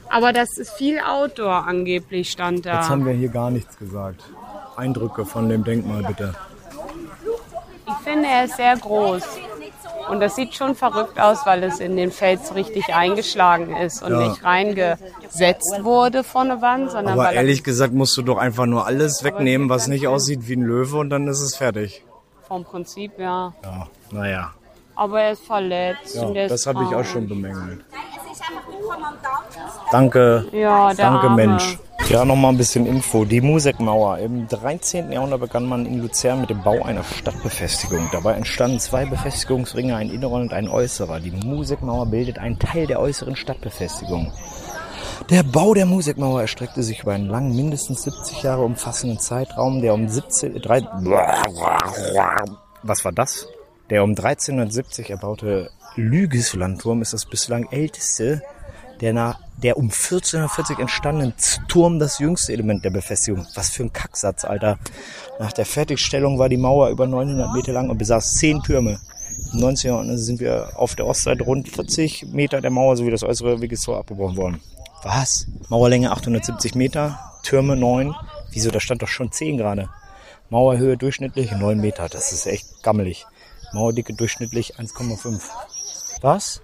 [0.09, 2.79] Aber das ist viel Outdoor angeblich stand da.
[2.79, 4.23] Jetzt haben wir hier gar nichts gesagt.
[4.77, 6.33] Eindrücke von dem Denkmal bitte.
[7.87, 9.23] Ich finde, er ist sehr groß.
[10.09, 14.11] Und das sieht schon verrückt aus, weil es in den Fels richtig eingeschlagen ist und
[14.11, 14.27] Ja.
[14.29, 18.37] nicht reingesetzt wurde von der Wand, sondern Aber weil er ehrlich gesagt musst du doch
[18.37, 22.03] einfach nur alles wegnehmen, was nicht aussieht wie ein Löwe und dann ist es fertig.
[22.47, 23.53] vom Prinzip, ja.
[23.63, 24.51] Ja, naja.
[24.95, 26.15] Aber er ist verletzt.
[26.15, 27.83] Ja, und er ist das habe ich auch schon bemängelt.
[29.91, 30.45] Danke.
[30.51, 31.35] Ja, der Danke, Arme.
[31.47, 31.77] Mensch.
[32.09, 33.25] Ja, nochmal ein bisschen Info.
[33.25, 34.19] Die Musikmauer.
[34.19, 35.11] Im 13.
[35.11, 38.07] Jahrhundert begann man in Luzern mit dem Bau einer Stadtbefestigung.
[38.13, 41.19] Dabei entstanden zwei Befestigungsringe, ein innerer und ein äußerer.
[41.19, 44.31] Die Musikmauer bildet einen Teil der äußeren Stadtbefestigung.
[45.29, 49.93] Der Bau der Musikmauer erstreckte sich über einen langen, mindestens 70 Jahre umfassenden Zeitraum, der
[49.93, 50.83] um 17, drei,
[52.83, 53.49] was war das?
[53.89, 58.43] Der um 1370 erbaute Lügislandturm ist das bislang älteste
[59.01, 61.33] der, nach, der um 1440 entstandenen
[61.67, 63.45] Turm das jüngste Element der Befestigung.
[63.55, 64.77] Was für ein Kacksatz, Alter.
[65.39, 68.99] Nach der Fertigstellung war die Mauer über 900 Meter lang und besaß zehn Türme.
[69.53, 69.91] Im 19.
[69.91, 73.97] Jahrhundert sind wir auf der Ostseite rund 40 Meter der Mauer sowie das äußere Wegestor
[73.97, 74.61] abgebrochen worden.
[75.03, 75.47] Was?
[75.69, 78.15] Mauerlänge 870 Meter, Türme 9.
[78.51, 79.89] Wieso, da stand doch schon 10 gerade.
[80.49, 82.09] Mauerhöhe durchschnittlich 9 Meter.
[82.09, 83.25] Das ist echt gammelig.
[83.73, 85.41] Mauerdicke durchschnittlich 1,5.
[86.21, 86.61] Was?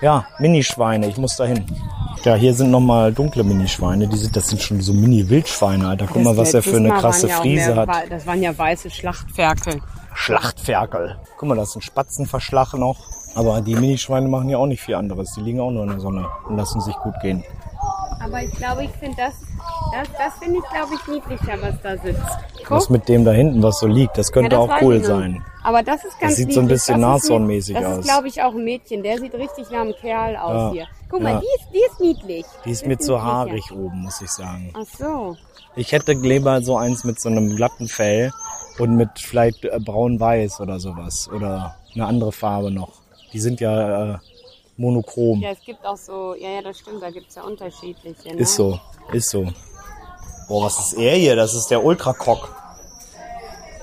[0.00, 1.64] Ja, Minischweine, ich muss da hin.
[2.24, 4.08] Ja, hier sind nochmal dunkle Minischweine.
[4.08, 6.06] Die sind, das sind schon so Mini-Wildschweine, Alter.
[6.10, 8.10] Guck mal, was er für eine krasse ja Friese mehr hat.
[8.10, 9.80] Das waren ja weiße Schlachtferkel.
[10.14, 11.18] Schlachtferkel.
[11.36, 12.96] Guck mal, das ist ein Spatzenverschlag noch.
[13.34, 15.32] Aber die Minischweine machen ja auch nicht viel anderes.
[15.34, 17.44] Die liegen auch nur in der Sonne und lassen sich gut gehen.
[18.22, 19.34] Aber ich glaube, ich finde das
[19.92, 22.38] Das, das finde ich, glaube ich, niedlicher, was da sitzt.
[22.70, 22.78] Guck.
[22.78, 25.44] Was mit dem da hinten, was so liegt, das könnte Ja, das auch cool sein.
[25.62, 27.98] Aber das ist ganz sieht so ein bisschen Das ist Nashornmäßig Das aus.
[27.98, 29.02] ist, glaube ich, auch ein Mädchen.
[29.02, 30.70] Der sieht richtig nach einem Kerl aus Ja.
[30.72, 30.86] hier.
[31.10, 31.32] Guck Ja.
[31.34, 32.46] mal, die ist, die ist niedlich.
[32.64, 33.24] Die ist mir zu niedlicher.
[33.32, 34.72] haarig oben, muss ich sagen.
[34.74, 35.36] Ach so.
[35.76, 38.32] Ich hätte lieber so eins mit so einem glatten Fell
[38.78, 41.28] und mit vielleicht äh, braun-weiß oder sowas.
[41.34, 42.92] Oder eine andere Farbe noch.
[43.32, 44.18] Die sind ja äh,
[44.76, 45.40] monochrom.
[45.40, 48.28] Ja, es gibt auch so, ja, ja, das stimmt, da gibt's ja unterschiedliche.
[48.34, 48.40] Ne?
[48.40, 48.78] Ist so,
[49.12, 49.46] ist so.
[50.48, 51.36] Boah, was ist er hier?
[51.36, 52.48] Das ist der Ultracock.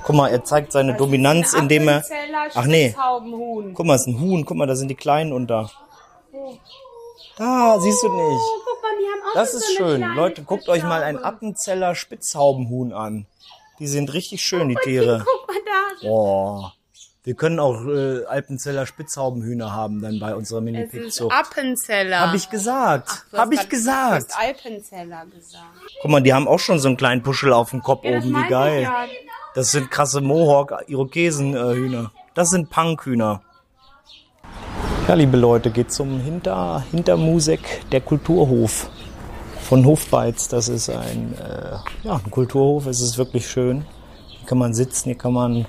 [0.07, 2.01] Guck mal, er zeigt seine Dominanz, indem er...
[2.55, 2.95] Ach nee,
[3.73, 4.45] guck mal, es ist ein Huhn.
[4.45, 5.69] Guck mal, da sind die Kleinen unter.
[7.37, 8.17] Da, siehst du nicht.
[8.17, 10.01] Oh, guck mal, die haben auch Das ist so schön.
[10.15, 11.21] Leute, guckt euch mal ein.
[11.21, 13.25] Appenzeller Spitzhaubenhuhn an.
[13.79, 15.25] Die sind richtig schön, die Tiere.
[15.25, 16.07] Guck mal da.
[16.07, 16.73] Boah.
[17.23, 21.35] Wir können auch äh, Alpenzeller Spitzhaubenhühner haben dann bei unserer Es ist Mini-Pig-Zucht.
[21.35, 22.21] Appenzeller.
[22.21, 23.25] Hab ich gesagt.
[23.29, 24.31] Du Hab hast ich gesagt.
[24.31, 25.65] Du hast Alpenzeller gesagt.
[26.01, 28.23] Guck mal, die haben auch schon so einen kleinen Puschel auf dem Kopf Ja, das
[28.23, 28.33] oben.
[28.33, 28.83] Wie geil.
[28.83, 29.05] ja.
[29.57, 32.11] Das sind krasse Mohawk-Irokesen-Hühner.
[32.35, 33.41] Das sind Punkhühner.
[35.07, 38.87] Ja, liebe Leute, geht zum Hinter, Hintermusek, der Kulturhof
[39.61, 40.47] von Hofbeiz.
[40.47, 42.85] Das ist ein, äh, ja, ein Kulturhof.
[42.85, 43.83] Es ist wirklich schön.
[44.27, 45.65] Hier kann man sitzen, hier kann man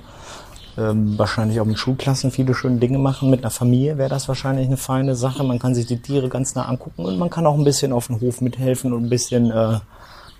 [0.76, 3.30] ähm, wahrscheinlich auch mit Schulklassen viele schöne Dinge machen.
[3.30, 5.43] Mit einer Familie wäre das wahrscheinlich eine feine Sache.
[5.45, 8.09] Man kann sich die Tiere ganz nah angucken und man kann auch ein bisschen auf
[8.09, 9.78] dem Hof mithelfen und ein bisschen äh,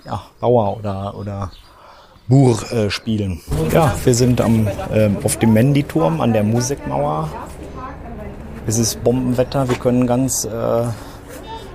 [0.05, 1.51] ja, Bauer oder, oder
[2.29, 3.41] Bur äh, spielen.
[3.73, 7.31] Ja, wir sind am, ähm, auf dem Menditurm an der Musikmauer.
[8.67, 10.85] Es ist Bombenwetter, wir können ganz äh,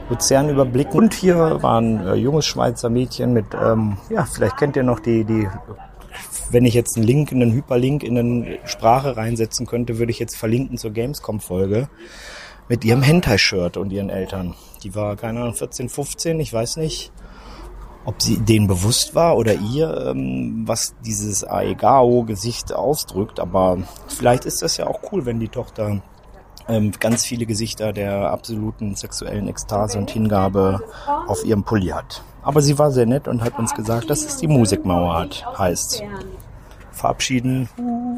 [0.09, 0.99] Luzern überblicken.
[0.99, 4.99] Und hier war ein äh, junges Schweizer Mädchen mit, ähm, ja, vielleicht kennt ihr noch
[4.99, 5.47] die, die,
[6.51, 10.35] wenn ich jetzt einen Link, einen Hyperlink in eine Sprache reinsetzen könnte, würde ich jetzt
[10.37, 11.89] verlinken zur Gamescom-Folge
[12.69, 14.53] mit ihrem Hentai-Shirt und ihren Eltern.
[14.83, 17.11] Die war, keine Ahnung, 14, 15, ich weiß nicht
[18.05, 23.39] ob sie denen bewusst war oder ihr, ähm, was dieses Aegao-Gesicht ausdrückt.
[23.39, 23.77] Aber
[24.07, 26.01] vielleicht ist das ja auch cool, wenn die Tochter
[26.67, 30.81] ähm, ganz viele Gesichter der absoluten sexuellen Ekstase und Hingabe
[31.27, 32.23] auf ihrem Pulli hat.
[32.41, 36.03] Aber sie war sehr nett und hat uns gesagt, dass es die Musikmauer hat, heißt.
[36.91, 37.69] Verabschieden.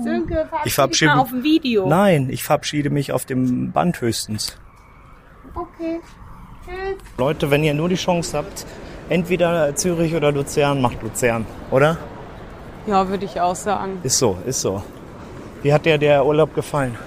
[0.04, 1.88] Sönke, Ich verabschiede mal auf dem Video.
[1.88, 4.58] Nein, ich verabschiede mich auf dem Band höchstens.
[5.54, 6.02] Okay.
[6.66, 6.98] Tschüss.
[7.18, 8.66] Leute, wenn ihr nur die Chance habt,
[9.10, 11.98] entweder Zürich oder Luzern, macht Luzern, oder?
[12.88, 14.00] Ja, würde ich auch sagen.
[14.04, 14.84] Ist so, ist so.
[15.64, 16.98] Wie hat dir der Urlaub gefallen?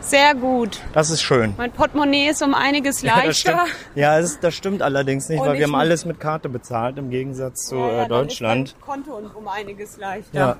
[0.00, 0.80] Sehr gut.
[0.94, 1.52] Das ist schön.
[1.58, 3.72] Mein Portemonnaie ist um einiges Ja, das stimmt, leichter.
[3.94, 6.96] ja, das, das stimmt allerdings nicht, Und weil wir ich haben alles mit Karte bezahlt
[6.96, 8.68] im Gegensatz zu Ja, ja, äh, dann Deutschland.
[8.68, 10.38] Ist mein Konto um einiges leichter.
[10.38, 10.56] Ja,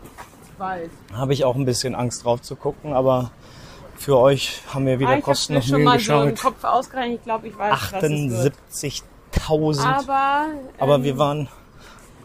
[0.53, 0.91] Ich weiß.
[1.15, 3.31] habe ich auch ein bisschen Angst drauf zu gucken, aber
[3.97, 6.29] für euch haben wir wieder Ah, ich Kosten habe noch mir schon Mühen mal so
[6.29, 6.35] im.
[6.37, 7.19] Kopf ausgerechnet.
[7.21, 8.01] Ich glaube, ich weiß, was
[9.33, 9.79] es wird.
[9.79, 9.85] 78.000.
[9.85, 10.47] Aber,
[10.79, 11.49] Aber ähm, wir waren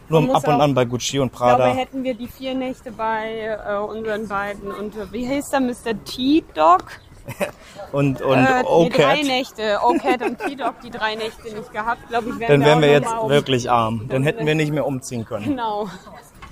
[0.08, 1.66] nur ab und an bei Gucci und Prada.
[1.74, 6.04] hätten wir die vier Nächte bei äh, unseren beiden und äh, wie hieß der Mr.
[6.04, 6.84] T-Dog?
[7.92, 9.22] Und, und äh, nee, drei.
[9.22, 9.78] Nächte.
[9.84, 12.08] O-Cat und T-Dog die drei Nächte nicht gehabt.
[12.08, 14.06] Glaube ich, Dann wären wir auch jetzt wirklich arm.
[14.08, 15.44] Dann hätten wir nicht mehr umziehen können.
[15.44, 15.88] Genau.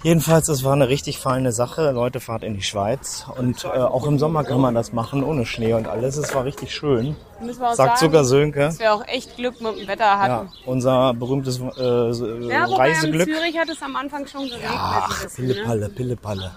[0.05, 1.91] Jedenfalls, es war eine richtig feine Sache.
[1.91, 3.25] Leute, fahrt in die Schweiz.
[3.39, 6.19] Und äh, auch im Sommer kann man das machen, ohne Schnee und alles.
[6.19, 7.17] Es war richtig schön.
[7.41, 8.59] Müssen wir auch Sagt sagen, sogar Sönke.
[8.61, 10.49] dass wir auch echt Glück mit dem Wetter Ja, hatten.
[10.67, 13.29] unser berühmtes äh, Ja, wobei in Reiseglück.
[13.35, 14.71] Zürich hat es am Anfang schon geregnet.
[14.73, 15.55] Ach, ein bisschen, ne?
[15.55, 16.51] Pillepalle, Pillepalle.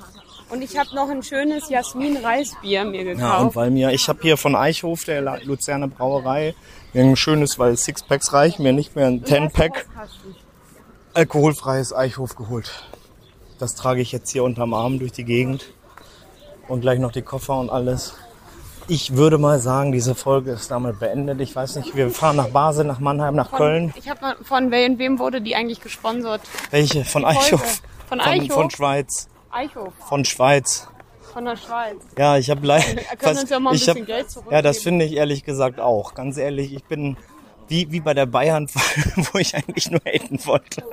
[0.49, 3.21] Und ich habe noch ein schönes Jasmin-Reisbier mir gekauft.
[3.33, 6.53] Ja, und weil mir, ich habe hier von Eichhof, der Luzerner Brauerei,
[6.93, 9.85] ein schönes, weil Sixpacks reichen mir nicht mehr, ein Ten-Pack
[11.13, 12.71] alkoholfreies Eichhof geholt.
[13.57, 15.65] Das trage ich jetzt hier unterm Arm durch die Gegend.
[16.67, 18.15] Und gleich noch die Koffer und alles.
[18.89, 21.41] Ich würde mal sagen, diese Folge ist damit beendet.
[21.41, 23.93] Ich weiß nicht, wir fahren nach Basel, nach Mannheim, nach Köln.
[23.97, 26.41] Ich habe von wem, wem wurde die eigentlich gesponsert?
[26.71, 27.03] Welche?
[27.03, 27.81] Von Eichhof.
[28.07, 28.53] Von Von, Eichhof?
[28.53, 29.27] von Schweiz.
[29.51, 30.87] Eichhof, Von Schweiz.
[31.33, 31.97] von der Schweiz.
[32.17, 32.85] Ja, ich habe leider.
[33.19, 34.55] können uns ja mal ein bisschen Geld zurückgeben.
[34.55, 36.13] Ja, das finde ich ehrlich gesagt auch.
[36.13, 37.17] Ganz ehrlich, ich bin
[37.67, 38.67] wie, wie bei der Bayern,
[39.33, 40.83] wo ich eigentlich nur haten wollte.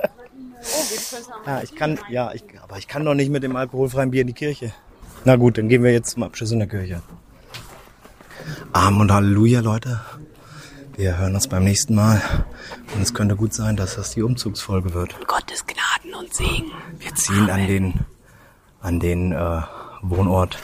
[1.45, 4.27] Ja, ich kann, ja, ich, aber ich kann doch nicht mit dem alkoholfreien Bier in
[4.27, 4.73] die Kirche.
[5.23, 7.01] Na gut, dann gehen wir jetzt zum Abschluss in der Kirche.
[8.73, 10.01] Amen und Halleluja, Leute.
[10.97, 12.21] Wir hören uns beim nächsten Mal.
[12.93, 15.15] Und es könnte gut sein, dass das die Umzugsfolge wird.
[15.27, 16.71] Gottes Gnaden und Segen.
[16.99, 17.93] Wir ziehen an den,
[18.81, 19.61] an den äh,
[20.01, 20.57] Wohnort,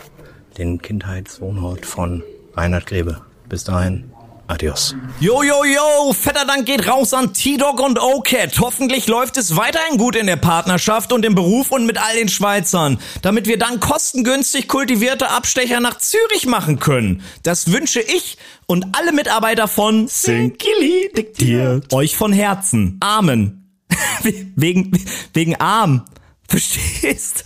[0.57, 2.23] den Kindheitswohnort von
[2.53, 3.21] Reinhard Grebe.
[3.49, 4.11] Bis dahin,
[4.51, 4.95] adios.
[5.19, 8.59] Yo, yo, yo, fetter Dank geht raus an T-Dog und O-Cat.
[8.59, 12.29] Hoffentlich läuft es weiterhin gut in der Partnerschaft und im Beruf und mit all den
[12.29, 17.23] Schweizern, damit wir dann kostengünstig kultivierte Abstecher nach Zürich machen können.
[17.43, 22.97] Das wünsche ich und alle Mitarbeiter von Sinkili diktiert euch von Herzen.
[22.99, 23.69] Amen.
[24.55, 24.91] wegen,
[25.33, 26.05] wegen arm.
[26.47, 27.45] Verstehst?